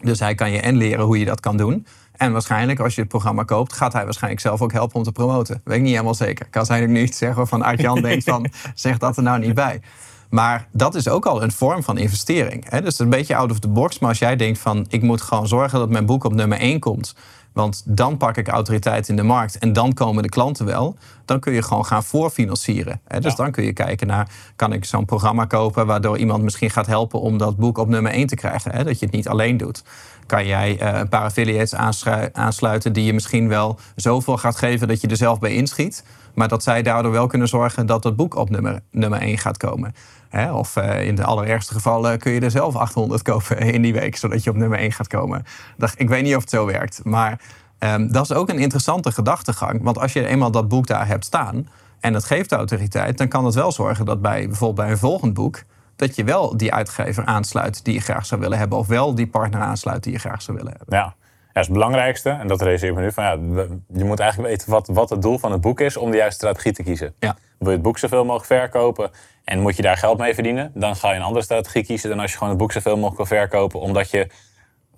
Dus 0.00 0.20
hij 0.20 0.34
kan 0.34 0.50
je 0.50 0.60
en 0.60 0.76
leren 0.76 1.04
hoe 1.04 1.18
je 1.18 1.24
dat 1.24 1.40
kan 1.40 1.56
doen. 1.56 1.86
En 2.12 2.32
waarschijnlijk, 2.32 2.80
als 2.80 2.94
je 2.94 3.00
het 3.00 3.10
programma 3.10 3.42
koopt, 3.42 3.72
gaat 3.72 3.92
hij 3.92 4.04
waarschijnlijk 4.04 4.42
zelf 4.42 4.62
ook 4.62 4.72
helpen 4.72 4.96
om 4.96 5.02
te 5.02 5.12
promoten. 5.12 5.60
Weet 5.64 5.76
ik 5.76 5.82
niet 5.82 5.90
helemaal 5.90 6.14
zeker. 6.14 6.46
Ik 6.46 6.50
kan 6.50 6.66
zijn 6.66 6.92
nu 6.92 7.00
iets 7.00 7.18
zeggen 7.18 7.38
waarvan 7.38 7.62
Art-Jan 7.62 8.02
denkt 8.08 8.24
van, 8.24 8.50
zeg 8.74 8.98
dat 8.98 9.16
er 9.16 9.22
nou 9.22 9.38
niet 9.38 9.54
bij. 9.54 9.80
Maar 10.30 10.68
dat 10.72 10.94
is 10.94 11.08
ook 11.08 11.26
al 11.26 11.42
een 11.42 11.52
vorm 11.52 11.82
van 11.82 11.98
investering. 11.98 12.64
Hè? 12.70 12.76
Dus 12.78 12.84
het 12.84 12.92
is 12.92 12.98
een 12.98 13.08
beetje 13.10 13.36
out 13.36 13.50
of 13.50 13.58
the 13.58 13.68
box. 13.68 13.98
Maar 13.98 14.08
als 14.08 14.18
jij 14.18 14.36
denkt 14.36 14.58
van, 14.58 14.86
ik 14.88 15.02
moet 15.02 15.22
gewoon 15.22 15.48
zorgen 15.48 15.78
dat 15.78 15.90
mijn 15.90 16.06
boek 16.06 16.24
op 16.24 16.34
nummer 16.34 16.58
1 16.58 16.80
komt. 16.80 17.14
Want 17.52 17.82
dan 17.84 18.16
pak 18.16 18.36
ik 18.36 18.48
autoriteit 18.48 19.08
in 19.08 19.16
de 19.16 19.22
markt 19.22 19.58
en 19.58 19.72
dan 19.72 19.92
komen 19.94 20.22
de 20.22 20.28
klanten 20.28 20.66
wel. 20.66 20.96
Dan 21.24 21.40
kun 21.40 21.52
je 21.52 21.62
gewoon 21.62 21.84
gaan 21.86 22.04
voorfinancieren. 22.04 23.00
Hè? 23.04 23.20
Dus 23.20 23.30
Ja. 23.30 23.36
dan 23.36 23.50
kun 23.52 23.64
je 23.64 23.72
kijken 23.72 24.06
naar, 24.06 24.28
kan 24.56 24.72
ik 24.72 24.84
zo'n 24.84 25.04
programma 25.04 25.44
kopen... 25.44 25.86
waardoor 25.86 26.18
iemand 26.18 26.42
misschien 26.42 26.70
gaat 26.70 26.86
helpen 26.86 27.20
om 27.20 27.38
dat 27.38 27.56
boek 27.56 27.78
op 27.78 27.88
nummer 27.88 28.12
1 28.12 28.26
te 28.26 28.34
krijgen. 28.34 28.72
Hè? 28.72 28.84
Dat 28.84 28.98
je 28.98 29.06
het 29.06 29.14
niet 29.14 29.28
alleen 29.28 29.56
doet. 29.56 29.82
Kan 30.26 30.46
jij 30.46 30.78
eh, 30.78 30.98
een 30.98 31.08
paar 31.08 31.22
affiliates 31.22 31.74
aanslu- 31.74 32.28
aansluiten 32.32 32.92
die 32.92 33.04
je 33.04 33.12
misschien 33.12 33.48
wel 33.48 33.78
zoveel 33.94 34.36
gaat 34.38 34.56
geven... 34.56 34.88
dat 34.88 35.00
je 35.00 35.08
er 35.08 35.16
zelf 35.16 35.38
bij 35.38 35.54
inschiet. 35.54 36.04
Maar 36.36 36.48
dat 36.48 36.62
zij 36.62 36.82
daardoor 36.82 37.12
wel 37.12 37.26
kunnen 37.26 37.48
zorgen 37.48 37.86
dat 37.86 38.02
dat 38.02 38.16
boek 38.16 38.34
op 38.34 38.50
nummer, 38.50 38.80
nummer 38.90 39.20
1 39.20 39.38
gaat 39.38 39.56
komen. 39.56 39.94
Of 40.52 40.76
eh, 40.76 41.06
in 41.06 41.14
de 41.14 41.24
allerergste 41.24 41.72
gevallen 41.72 42.18
kun 42.18 42.32
je 42.32 42.40
er 42.40 42.50
zelf 42.50 42.76
800 42.76 43.22
kopen 43.22 43.58
in 43.58 43.82
die 43.82 43.92
week... 43.92 44.16
zodat 44.16 44.44
je 44.44 44.50
op 44.50 44.56
nummer 44.56 44.78
1 44.78 44.92
gaat 44.92 45.08
komen. 45.08 45.44
Ik 45.96 46.08
weet 46.08 46.22
niet 46.22 46.34
of 46.34 46.40
het 46.40 46.50
zo 46.50 46.66
werkt, 46.66 47.00
maar... 47.04 47.40
Ehm, 47.78 48.08
dat 48.08 48.24
is 48.24 48.32
ook 48.32 48.48
een 48.48 48.58
interessante 48.58 49.12
gedachtegang. 49.12 49.82
Want 49.82 49.98
als 49.98 50.12
je 50.12 50.26
eenmaal 50.26 50.50
dat 50.50 50.68
boek 50.68 50.86
daar 50.86 51.06
hebt 51.06 51.24
staan 51.24 51.68
en 52.00 52.14
het 52.14 52.24
geeft 52.24 52.52
autoriteit, 52.52 53.18
dan 53.18 53.28
kan 53.28 53.44
het 53.44 53.54
wel 53.54 53.72
zorgen 53.72 54.04
dat 54.04 54.22
bij 54.22 54.46
bijvoorbeeld 54.46 54.86
bij 54.86 54.90
een 54.90 54.98
volgend 54.98 55.34
boek. 55.34 55.62
dat 55.96 56.16
je 56.16 56.24
wel 56.24 56.56
die 56.56 56.72
uitgever 56.72 57.24
aansluit 57.24 57.84
die 57.84 57.94
je 57.94 58.00
graag 58.00 58.26
zou 58.26 58.40
willen 58.40 58.58
hebben. 58.58 58.78
Of 58.78 58.86
wel 58.86 59.14
die 59.14 59.26
partner 59.26 59.60
aansluit 59.60 60.02
die 60.02 60.12
je 60.12 60.18
graag 60.18 60.42
zou 60.42 60.56
willen 60.56 60.74
hebben. 60.76 60.98
Ja. 60.98 61.14
Dat 61.56 61.64
is 61.64 61.70
het 61.70 61.80
belangrijkste. 61.80 62.30
En 62.30 62.46
dat 62.46 62.60
realiseer 62.62 62.88
ik 62.88 62.94
me 62.94 63.00
nu. 63.00 63.12
Van, 63.12 63.24
ja, 63.24 63.30
je 63.92 64.04
moet 64.04 64.20
eigenlijk 64.20 64.50
weten 64.50 64.70
wat, 64.70 64.88
wat 64.88 65.10
het 65.10 65.22
doel 65.22 65.38
van 65.38 65.52
het 65.52 65.60
boek 65.60 65.80
is 65.80 65.96
om 65.96 66.10
de 66.10 66.16
juiste 66.16 66.36
strategie 66.36 66.72
te 66.72 66.82
kiezen. 66.82 67.14
Ja. 67.18 67.36
Wil 67.58 67.68
je 67.68 67.74
het 67.74 67.82
boek 67.82 67.98
zoveel 67.98 68.24
mogelijk 68.24 68.46
verkopen 68.46 69.10
en 69.44 69.60
moet 69.60 69.76
je 69.76 69.82
daar 69.82 69.96
geld 69.96 70.18
mee 70.18 70.34
verdienen, 70.34 70.70
dan 70.74 70.96
ga 70.96 71.10
je 71.10 71.16
een 71.16 71.22
andere 71.22 71.44
strategie 71.44 71.84
kiezen 71.84 72.08
dan 72.10 72.20
als 72.20 72.30
je 72.30 72.36
gewoon 72.36 72.52
het 72.52 72.62
boek 72.62 72.72
zoveel 72.72 72.96
mogelijk 72.96 73.28
wil 73.28 73.38
verkopen, 73.38 73.80
omdat 73.80 74.10
je 74.10 74.28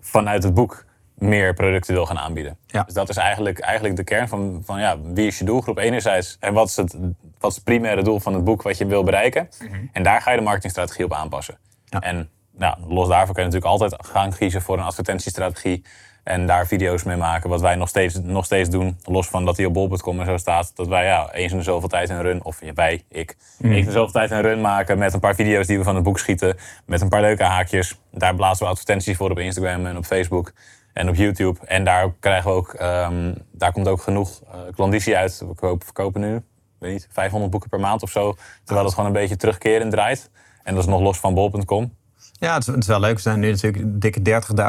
vanuit 0.00 0.42
het 0.42 0.54
boek 0.54 0.84
meer 1.14 1.54
producten 1.54 1.94
wil 1.94 2.06
gaan 2.06 2.18
aanbieden. 2.18 2.58
Ja. 2.66 2.82
Dus 2.82 2.94
dat 2.94 3.08
is 3.08 3.16
eigenlijk, 3.16 3.58
eigenlijk 3.58 3.96
de 3.96 4.04
kern 4.04 4.28
van, 4.28 4.62
van 4.64 4.80
ja, 4.80 5.00
wie 5.00 5.26
is 5.26 5.38
je 5.38 5.44
doelgroep 5.44 5.78
enerzijds 5.78 6.36
en 6.40 6.54
wat 6.54 6.68
is, 6.68 6.76
het, 6.76 6.96
wat 7.38 7.50
is 7.50 7.56
het 7.56 7.64
primaire 7.64 8.02
doel 8.02 8.20
van 8.20 8.34
het 8.34 8.44
boek 8.44 8.62
wat 8.62 8.78
je 8.78 8.86
wil 8.86 9.04
bereiken. 9.04 9.48
En 9.92 10.02
daar 10.02 10.22
ga 10.22 10.30
je 10.30 10.36
de 10.36 10.42
marketingstrategie 10.42 11.04
op 11.04 11.12
aanpassen. 11.12 11.58
Ja. 11.84 12.00
En 12.00 12.30
nou, 12.50 12.76
los 12.88 13.08
daarvan 13.08 13.34
kun 13.34 13.44
je 13.44 13.50
natuurlijk 13.50 13.80
altijd 13.80 14.06
gaan 14.06 14.34
kiezen 14.34 14.62
voor 14.62 14.78
een 14.78 14.84
advertentiestrategie. 14.84 15.84
En 16.28 16.46
daar 16.46 16.66
video's 16.66 17.02
mee 17.02 17.16
maken. 17.16 17.50
Wat 17.50 17.60
wij 17.60 17.74
nog 17.76 17.88
steeds, 17.88 18.20
nog 18.22 18.44
steeds 18.44 18.70
doen. 18.70 18.98
Los 19.04 19.28
van 19.28 19.44
dat 19.44 19.56
hij 19.56 19.66
op 19.66 19.72
bol.com 19.72 20.20
en 20.20 20.26
zo 20.26 20.36
staat. 20.36 20.76
Dat 20.76 20.88
wij 20.88 21.04
ja, 21.04 21.32
eens 21.32 21.52
in 21.52 21.58
de 21.58 21.64
zoveel 21.64 21.88
tijd 21.88 22.08
een 22.08 22.22
run. 22.22 22.44
Of 22.44 22.60
wij, 22.74 23.02
ik. 23.08 23.36
Eens 23.60 23.76
in 23.76 23.84
de 23.84 23.90
zoveel 23.90 24.12
tijd 24.12 24.30
een 24.30 24.42
run 24.42 24.60
maken. 24.60 24.98
Met 24.98 25.12
een 25.14 25.20
paar 25.20 25.34
video's 25.34 25.66
die 25.66 25.78
we 25.78 25.84
van 25.84 25.94
het 25.94 26.04
boek 26.04 26.18
schieten. 26.18 26.56
Met 26.86 27.00
een 27.00 27.08
paar 27.08 27.20
leuke 27.20 27.42
haakjes. 27.42 27.98
Daar 28.10 28.34
blazen 28.34 28.64
we 28.64 28.70
advertenties 28.70 29.16
voor 29.16 29.30
op 29.30 29.38
Instagram 29.38 29.86
en 29.86 29.96
op 29.96 30.04
Facebook. 30.04 30.52
En 30.92 31.08
op 31.08 31.14
YouTube. 31.14 31.58
En 31.64 31.84
daar 31.84 32.12
krijgen 32.20 32.50
we 32.50 32.56
ook. 32.56 32.72
ehm, 32.72 33.34
daar 33.52 33.72
komt 33.72 33.88
ook 33.88 34.02
genoeg 34.02 34.42
eh 34.52 34.58
klandizie 34.74 35.16
uit. 35.16 35.38
We 35.38 35.54
kopen, 35.54 35.84
verkopen 35.84 36.20
nu. 36.20 36.42
Weet 36.78 36.92
niet, 36.92 37.08
500 37.10 37.50
boeken 37.50 37.70
per 37.70 37.80
maand 37.80 38.02
of 38.02 38.10
zo. 38.10 38.36
Terwijl 38.64 38.86
het 38.86 38.94
gewoon 38.94 39.10
een 39.10 39.20
beetje 39.20 39.36
terugkerend 39.36 39.90
draait. 39.90 40.30
En 40.62 40.74
dat 40.74 40.82
is 40.82 40.88
nog 40.90 41.00
los 41.00 41.18
van 41.18 41.34
bol.com. 41.34 41.97
Ja, 42.38 42.52
het 42.54 42.60
is, 42.62 42.66
het 42.66 42.78
is 42.82 42.86
wel 42.86 43.00
leuk. 43.00 43.14
Er 43.14 43.20
zijn 43.20 43.40
nu 43.40 43.50
natuurlijk 43.50 43.84
dikke 44.00 44.20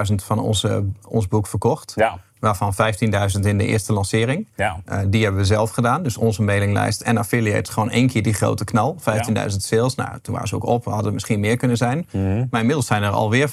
30.000 0.09 0.15
van 0.15 0.39
onze, 0.39 0.85
ons 1.07 1.27
boek 1.27 1.47
verkocht. 1.47 1.93
Ja, 1.95 2.19
Waarvan 2.39 2.73
15.000 2.73 3.39
in 3.41 3.57
de 3.57 3.65
eerste 3.65 3.93
lancering. 3.93 4.47
ja. 4.55 4.79
Eh, 4.85 4.99
die 5.07 5.23
hebben 5.23 5.41
we 5.41 5.47
zelf 5.47 5.69
gedaan. 5.69 6.03
Dus 6.03 6.17
onze 6.17 6.41
mailinglijst 6.41 7.01
en 7.01 7.17
affiliate 7.17 7.71
gewoon 7.71 7.89
één 7.89 8.07
keer 8.07 8.23
die 8.23 8.33
grote 8.33 8.63
knal. 8.63 8.95
15.000 8.99 9.45
sales. 9.57 9.95
Nou, 9.95 10.19
toen 10.21 10.33
waren 10.33 10.47
ze 10.49 10.55
ook 10.55 10.65
op. 10.65 10.85
We 10.85 10.91
hadden 10.91 11.13
misschien 11.13 11.39
meer 11.39 11.57
kunnen 11.57 11.77
zijn. 11.77 12.07
Maar 12.49 12.59
inmiddels 12.59 12.85
zijn 12.85 13.03
er 13.03 13.09
alweer 13.09 13.47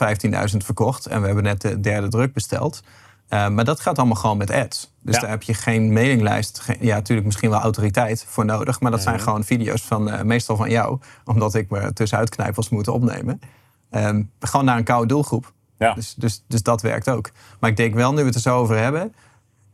15.000 0.50 0.56
verkocht. 0.56 1.06
En 1.06 1.20
we 1.20 1.26
hebben 1.26 1.44
net 1.44 1.61
de 1.61 1.80
derde 1.80 2.08
druk 2.08 2.32
besteld. 2.32 2.82
Eh, 3.28 3.49
maar 3.49 3.64
dat 3.64 3.80
gaat 3.80 3.99
allemaal 3.99 4.16
gewoon 4.16 4.37
met 4.37 4.50
ads. 4.50 4.92
Dus 5.02 5.14
Ja. 5.14 5.20
daar 5.20 5.30
heb 5.30 5.42
je 5.42 5.54
geen 5.54 5.92
mailinglijst. 5.92 6.61
Geen, 6.61 6.76
ja, 6.80 6.94
natuurlijk 6.94 7.26
misschien 7.26 7.50
wel 7.50 7.61
autoriteit 7.61 8.25
voor 8.28 8.44
nodig. 8.44 8.80
Maar 8.80 8.90
dat 8.90 9.02
zijn 9.02 9.20
gewoon 9.20 9.44
video's 9.44 9.82
van 9.82 10.11
eh, 10.11 10.23
meestal 10.23 10.56
van 10.56 10.70
jou. 10.70 10.99
Omdat 11.25 11.54
ik 11.54 11.70
me 11.70 11.92
tussenuit 11.92 12.28
knijp 12.30 12.54
was 12.54 12.68
moeten 12.68 12.92
opnemen. 12.92 13.40
Ehm, 13.90 14.23
gewoon 14.40 14.64
naar 14.66 14.76
een 14.76 14.85
koude 14.85 15.07
doelgroep. 15.07 15.52
Ja. 15.78 15.95
Dus, 15.95 16.14
dus, 16.14 16.45
dus 16.47 16.62
dat 16.62 16.83
werkt 16.83 17.09
ook. 17.09 17.31
Maar 17.61 17.71
ik 17.71 17.76
denk 17.76 17.95
wel, 17.95 18.12
nu 18.12 18.19
we 18.19 18.26
het 18.26 18.35
er 18.35 18.40
zo 18.40 18.59
over 18.59 18.78
hebben... 18.78 19.14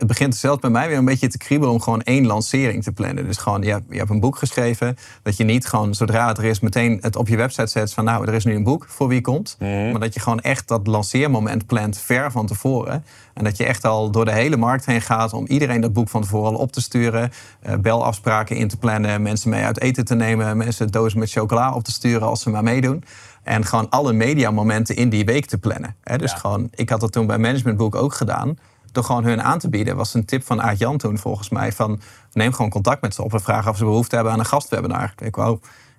het 0.02 0.10
begint 0.10 0.36
zelfs 0.36 0.60
bij 0.60 0.70
mij 0.70 0.88
weer 0.88 0.96
een 0.96 1.04
beetje 1.04 1.28
te 1.28 1.38
kriebelen... 1.38 1.72
om 1.74 1.80
gewoon 1.80 2.02
één 2.02 2.26
lancering 2.26 2.82
te 2.82 2.92
plannen. 2.92 3.26
Dus 3.26 3.36
gewoon, 3.36 3.62
je 3.62 3.70
hebt, 3.70 3.84
je 3.88 3.98
hebt 3.98 4.10
een 4.10 4.20
boek 4.20 4.36
geschreven... 4.36 4.96
dat 5.22 5.36
je 5.36 5.44
niet 5.44 5.66
gewoon, 5.66 5.94
zodra 5.94 6.28
het 6.28 6.38
er 6.38 6.44
is, 6.44 6.60
meteen 6.60 6.98
het 7.00 7.16
op 7.16 7.28
je 7.28 7.36
website 7.36 7.66
zet... 7.66 7.92
van 7.92 8.04
nou, 8.04 8.26
er 8.26 8.34
is 8.34 8.44
nu 8.44 8.54
een 8.54 8.62
boek 8.62 8.86
voor 8.88 9.08
wie 9.08 9.20
komt. 9.20 9.56
Maar 9.58 9.98
dat 10.00 10.14
je 10.14 10.20
gewoon 10.20 10.40
echt 10.40 10.68
dat 10.68 10.86
lanceermoment 10.86 11.66
plant 11.66 11.98
ver 11.98 12.30
van 12.32 12.46
tevoren. 12.46 13.04
En 13.34 13.44
dat 13.44 13.56
je 13.56 13.64
echt 13.64 13.84
al 13.84 14.10
door 14.10 14.24
de 14.24 14.32
hele 14.32 14.56
markt 14.56 14.86
heen 14.86 15.00
gaat... 15.02 15.32
om 15.32 15.46
iedereen 15.46 15.80
dat 15.80 15.92
boek 15.92 16.08
van 16.08 16.22
tevoren 16.22 16.52
al 16.52 16.58
op 16.58 16.72
te 16.72 16.80
sturen... 16.80 17.32
eh, 17.62 17.74
belafspraken 17.76 18.56
in 18.56 18.68
te 18.68 18.76
plannen, 18.76 19.22
mensen 19.22 19.50
mee 19.50 19.64
uit 19.64 19.80
eten 19.80 20.04
te 20.04 20.14
nemen... 20.14 20.56
mensen 20.56 20.88
dozen 20.88 21.18
met 21.18 21.30
chocola 21.30 21.74
op 21.74 21.84
te 21.84 21.92
sturen 21.92 22.26
als 22.28 22.42
ze 22.42 22.50
maar 22.50 22.62
meedoen... 22.62 23.04
En 23.42 23.64
gewoon 23.64 23.88
alle 23.90 24.12
mediamomenten 24.12 24.96
in 24.96 25.08
die 25.08 25.24
week 25.24 25.46
te 25.46 25.58
plannen. 25.58 25.96
Hè? 26.02 26.18
Dus 26.18 26.30
Ja. 26.30 26.36
gewoon, 26.36 26.68
ik 26.74 26.88
had 26.88 27.00
dat 27.00 27.12
toen 27.12 27.26
bij 27.26 27.38
Managementboek 27.38 27.94
ook 27.94 28.14
gedaan. 28.14 28.56
Door 28.92 29.04
gewoon 29.04 29.24
hun 29.24 29.42
aan 29.42 29.58
te 29.58 29.68
bieden. 29.68 29.96
was 29.96 30.14
een 30.14 30.24
tip 30.24 30.44
van 30.44 30.62
Aart 30.62 30.78
Jan 30.78 30.96
toen 30.96 31.18
volgens 31.18 31.48
mij. 31.48 31.72
Van 31.72 32.00
neem 32.32 32.52
gewoon 32.52 32.70
contact 32.70 33.02
met 33.02 33.14
ze 33.14 33.22
op 33.22 33.32
en 33.32 33.40
vraag 33.40 33.68
of 33.68 33.76
ze 33.76 33.84
behoefte 33.84 34.14
hebben 34.14 34.32
aan 34.32 34.38
een 34.38 34.46
gastwebinar. 34.46 35.14
Ik, 35.18 35.36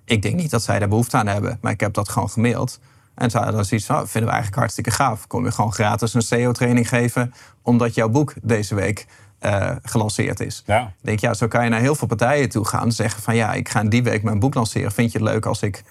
ik 0.04 0.22
denk 0.22 0.34
niet 0.34 0.50
dat 0.50 0.62
zij 0.62 0.78
daar 0.78 0.88
behoefte 0.88 1.16
aan 1.16 1.26
hebben. 1.26 1.58
Maar 1.60 1.72
ik 1.72 1.80
heb 1.80 1.94
dat 1.94 2.08
gewoon 2.08 2.30
gemaild. 2.30 2.80
En 3.14 3.30
ze 3.30 3.36
hadden 3.36 3.54
dan 3.54 3.64
zoiets 3.64 3.86
van, 3.86 3.96
oh, 3.96 4.02
vinden 4.02 4.24
we 4.24 4.30
eigenlijk 4.30 4.56
hartstikke 4.56 4.90
gaaf. 4.90 5.26
Kom 5.26 5.44
je 5.44 5.52
gewoon 5.52 5.72
gratis 5.72 6.14
een 6.14 6.22
SEO-training 6.22 6.88
geven... 6.88 7.34
omdat 7.62 7.94
jouw 7.94 8.08
boek 8.08 8.34
deze 8.42 8.74
week 8.74 9.06
eh, 9.38 9.70
gelanceerd 9.82 10.40
is. 10.40 10.62
Ja. 10.66 10.80
Ik 10.80 10.94
denk, 11.00 11.18
ja, 11.18 11.34
zo 11.34 11.48
kan 11.48 11.64
je 11.64 11.70
naar 11.70 11.80
heel 11.80 11.94
veel 11.94 12.08
partijen 12.08 12.48
toe 12.48 12.64
gaan. 12.64 12.92
Zeggen 12.92 13.22
van, 13.22 13.36
ja, 13.36 13.52
ik 13.52 13.68
ga 13.68 13.82
die 13.82 14.02
week 14.02 14.22
mijn 14.22 14.38
boek 14.38 14.54
lanceren. 14.54 14.92
Vind 14.92 15.12
je 15.12 15.18
het 15.18 15.26
leuk 15.26 15.46
als 15.46 15.62
ik 15.62 15.82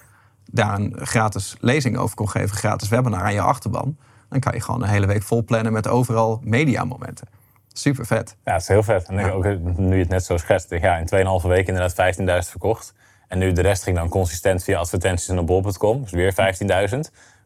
daar 0.50 0.74
een 0.74 0.96
gratis 1.00 1.56
lezing 1.60 1.96
over 1.96 2.16
kon 2.16 2.28
geven, 2.28 2.56
gratis 2.56 2.88
webinar 2.88 3.22
aan 3.22 3.32
je 3.32 3.40
achterban, 3.40 3.96
dan 4.34 4.42
kan 4.42 4.52
je 4.54 4.64
gewoon 4.64 4.82
een 4.82 4.88
hele 4.88 5.06
week 5.06 5.22
vol 5.22 5.44
plannen 5.44 5.72
met 5.72 5.88
overal 5.88 6.40
mediamomenten. 6.42 7.28
Super 7.72 8.06
vet. 8.06 8.36
Ja, 8.44 8.52
het 8.52 8.62
is 8.62 8.68
heel 8.68 8.82
vet. 8.82 9.08
En 9.08 9.16
Ja. 9.16 9.30
ook, 9.30 9.44
nu 9.76 9.94
je 9.94 10.00
het 10.00 10.08
net 10.08 10.24
zo 10.24 10.36
schetst, 10.36 10.70
ja, 10.70 10.96
in 10.96 11.06
2,5 11.06 11.46
weken 11.48 11.74
inderdaad 11.74 11.94
15.000 12.44 12.50
verkocht. 12.50 12.94
En 13.28 13.38
nu 13.38 13.52
de 13.52 13.60
rest 13.62 13.82
ging 13.82 13.96
dan 13.96 14.08
consistent 14.08 14.64
via 14.64 14.78
advertenties 14.78 15.28
en 15.28 15.38
op 15.38 15.46
bol.com. 15.46 16.02
Dus 16.02 16.10
weer 16.10 16.32
15.000. 16.90 16.98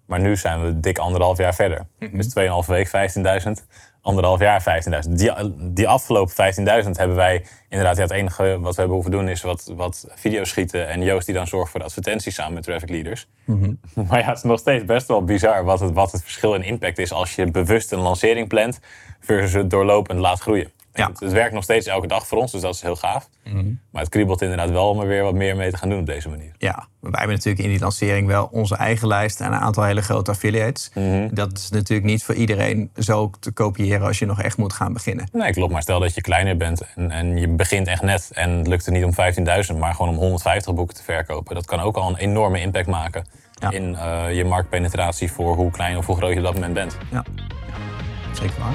Maar 0.07 0.21
nu 0.21 0.37
zijn 0.37 0.63
we 0.65 0.81
dik 0.81 0.99
anderhalf 0.99 1.39
jaar 1.39 1.55
verder. 1.55 1.87
Dus 2.13 2.29
2,5 2.29 2.67
week 2.67 2.89
15.000. 2.89 3.67
Anderhalf 4.03 4.41
jaar 4.41 4.83
15.000. 5.07 5.11
Die, 5.11 5.33
die 5.73 5.89
afgelopen 5.89 6.35
15.000 6.85 6.91
hebben 6.91 7.17
wij 7.17 7.45
inderdaad... 7.69 7.97
Ja, 7.97 8.03
het 8.03 8.11
enige 8.11 8.59
wat 8.61 8.75
we 8.75 8.81
hebben 8.81 8.95
hoeven 8.95 9.11
doen 9.11 9.29
is 9.29 9.43
wat, 9.43 9.73
wat 9.77 10.07
video's 10.15 10.49
schieten. 10.49 10.89
En 10.89 11.03
Joost 11.03 11.27
die 11.27 11.35
dan 11.35 11.47
zorgt 11.47 11.71
voor 11.71 11.81
de 11.81 11.87
advertenties 11.87 12.35
samen 12.35 12.55
met 12.55 12.63
Traffic 12.63 12.89
Leaders. 12.89 13.29
Maar 14.09 14.19
ja, 14.19 14.27
het 14.27 14.37
is 14.37 14.43
nog 14.43 14.59
steeds 14.59 14.85
best 14.85 15.09
wel 15.09 15.25
bizar 15.25 15.65
wat 15.65 15.81
het, 15.81 15.93
wat 15.93 16.13
het 16.13 16.23
verschil 16.23 16.55
in 16.55 16.63
impact 16.63 16.99
is... 16.99 17.13
als 17.13 17.35
je 17.35 17.51
bewust 17.51 17.93
een 17.93 17.99
lancering 17.99 18.49
plant 18.49 18.81
versus 19.21 19.53
het 19.53 19.71
doorlopend 19.71 20.19
laat 20.19 20.41
groeien. 20.41 20.71
Ja. 20.99 21.09
Het, 21.09 21.21
het 21.21 21.33
werkt 21.33 21.53
nog 21.55 21.63
steeds 21.63 21.87
elke 21.87 22.07
dag 22.07 22.27
voor 22.27 22.39
ons, 22.39 22.53
dus 22.53 22.61
dat 22.61 22.75
is 22.75 22.83
heel 22.83 22.97
gaaf. 22.97 23.29
Maar 23.91 24.03
het 24.03 24.11
kriebelt 24.11 24.43
inderdaad 24.43 24.71
wel 24.71 24.89
om 24.89 25.01
er 25.01 25.07
weer 25.07 25.23
wat 25.23 25.35
meer 25.35 25.57
mee 25.57 25.71
te 25.71 25.77
gaan 25.77 25.89
doen 25.89 25.99
op 25.99 26.07
deze 26.07 26.29
manier. 26.29 26.53
Ja, 26.59 26.87
wij 27.01 27.11
hebben 27.13 27.37
natuurlijk 27.37 27.65
in 27.65 27.71
die 27.71 27.81
lancering 27.81 28.27
wel 28.27 28.49
onze 28.53 28.77
eigen 28.77 29.09
lijst 29.09 29.41
en 29.41 29.47
een 29.47 29.59
aantal 29.59 29.85
hele 29.85 30.03
grote 30.03 30.31
affiliates. 30.31 30.91
Dat 31.31 31.53
is 31.59 31.71
natuurlijk 31.71 32.09
niet 32.09 32.25
voor 32.25 32.35
iedereen 32.35 32.91
zo 32.97 33.31
te 33.41 33.53
kopiëren 33.53 34.07
als 34.07 34.19
je 34.19 34.27
nog 34.27 34.43
echt 34.43 34.57
moet 34.57 34.73
gaan 34.73 34.93
beginnen. 34.93 35.29
Nee, 35.33 35.53
klopt. 35.53 35.73
Maar 35.73 35.83
stel 35.83 36.01
dat 36.01 36.15
je 36.15 36.21
kleiner 36.21 36.57
bent 36.57 36.83
en, 36.95 37.11
en 37.11 37.37
je 37.37 37.49
begint 37.49 37.87
echt 37.87 38.03
net... 38.03 38.31
en 38.33 38.51
het 38.51 38.67
lukt 38.67 38.87
er 38.87 38.93
niet 38.93 39.05
om 39.05 39.13
15.000, 39.73 39.77
maar 39.79 39.95
gewoon 39.95 40.11
om 40.11 40.17
150 40.17 40.75
boeken 40.75 40.97
te 40.97 41.03
verkopen. 41.03 41.55
Dat 41.55 41.67
kan 41.67 41.81
ook 41.81 41.97
al 41.97 42.09
een 42.09 42.17
enorme 42.17 42.61
impact 42.61 42.87
maken 42.87 43.27
Ja. 43.61 43.71
in 43.71 43.97
eh, 43.97 44.35
je 44.37 44.45
marktpenetratie... 44.45 45.33
voor 45.33 45.55
hoe 45.55 45.71
klein 45.71 45.97
of 45.97 46.07
hoe 46.07 46.17
groot 46.17 46.33
je 46.33 46.39
op 46.39 46.45
dat 46.45 46.55
moment 46.55 46.75
bent. 46.75 46.97
Ja, 47.11 47.25
ja 47.67 48.35
zeker 48.35 48.59
waar. 48.61 48.75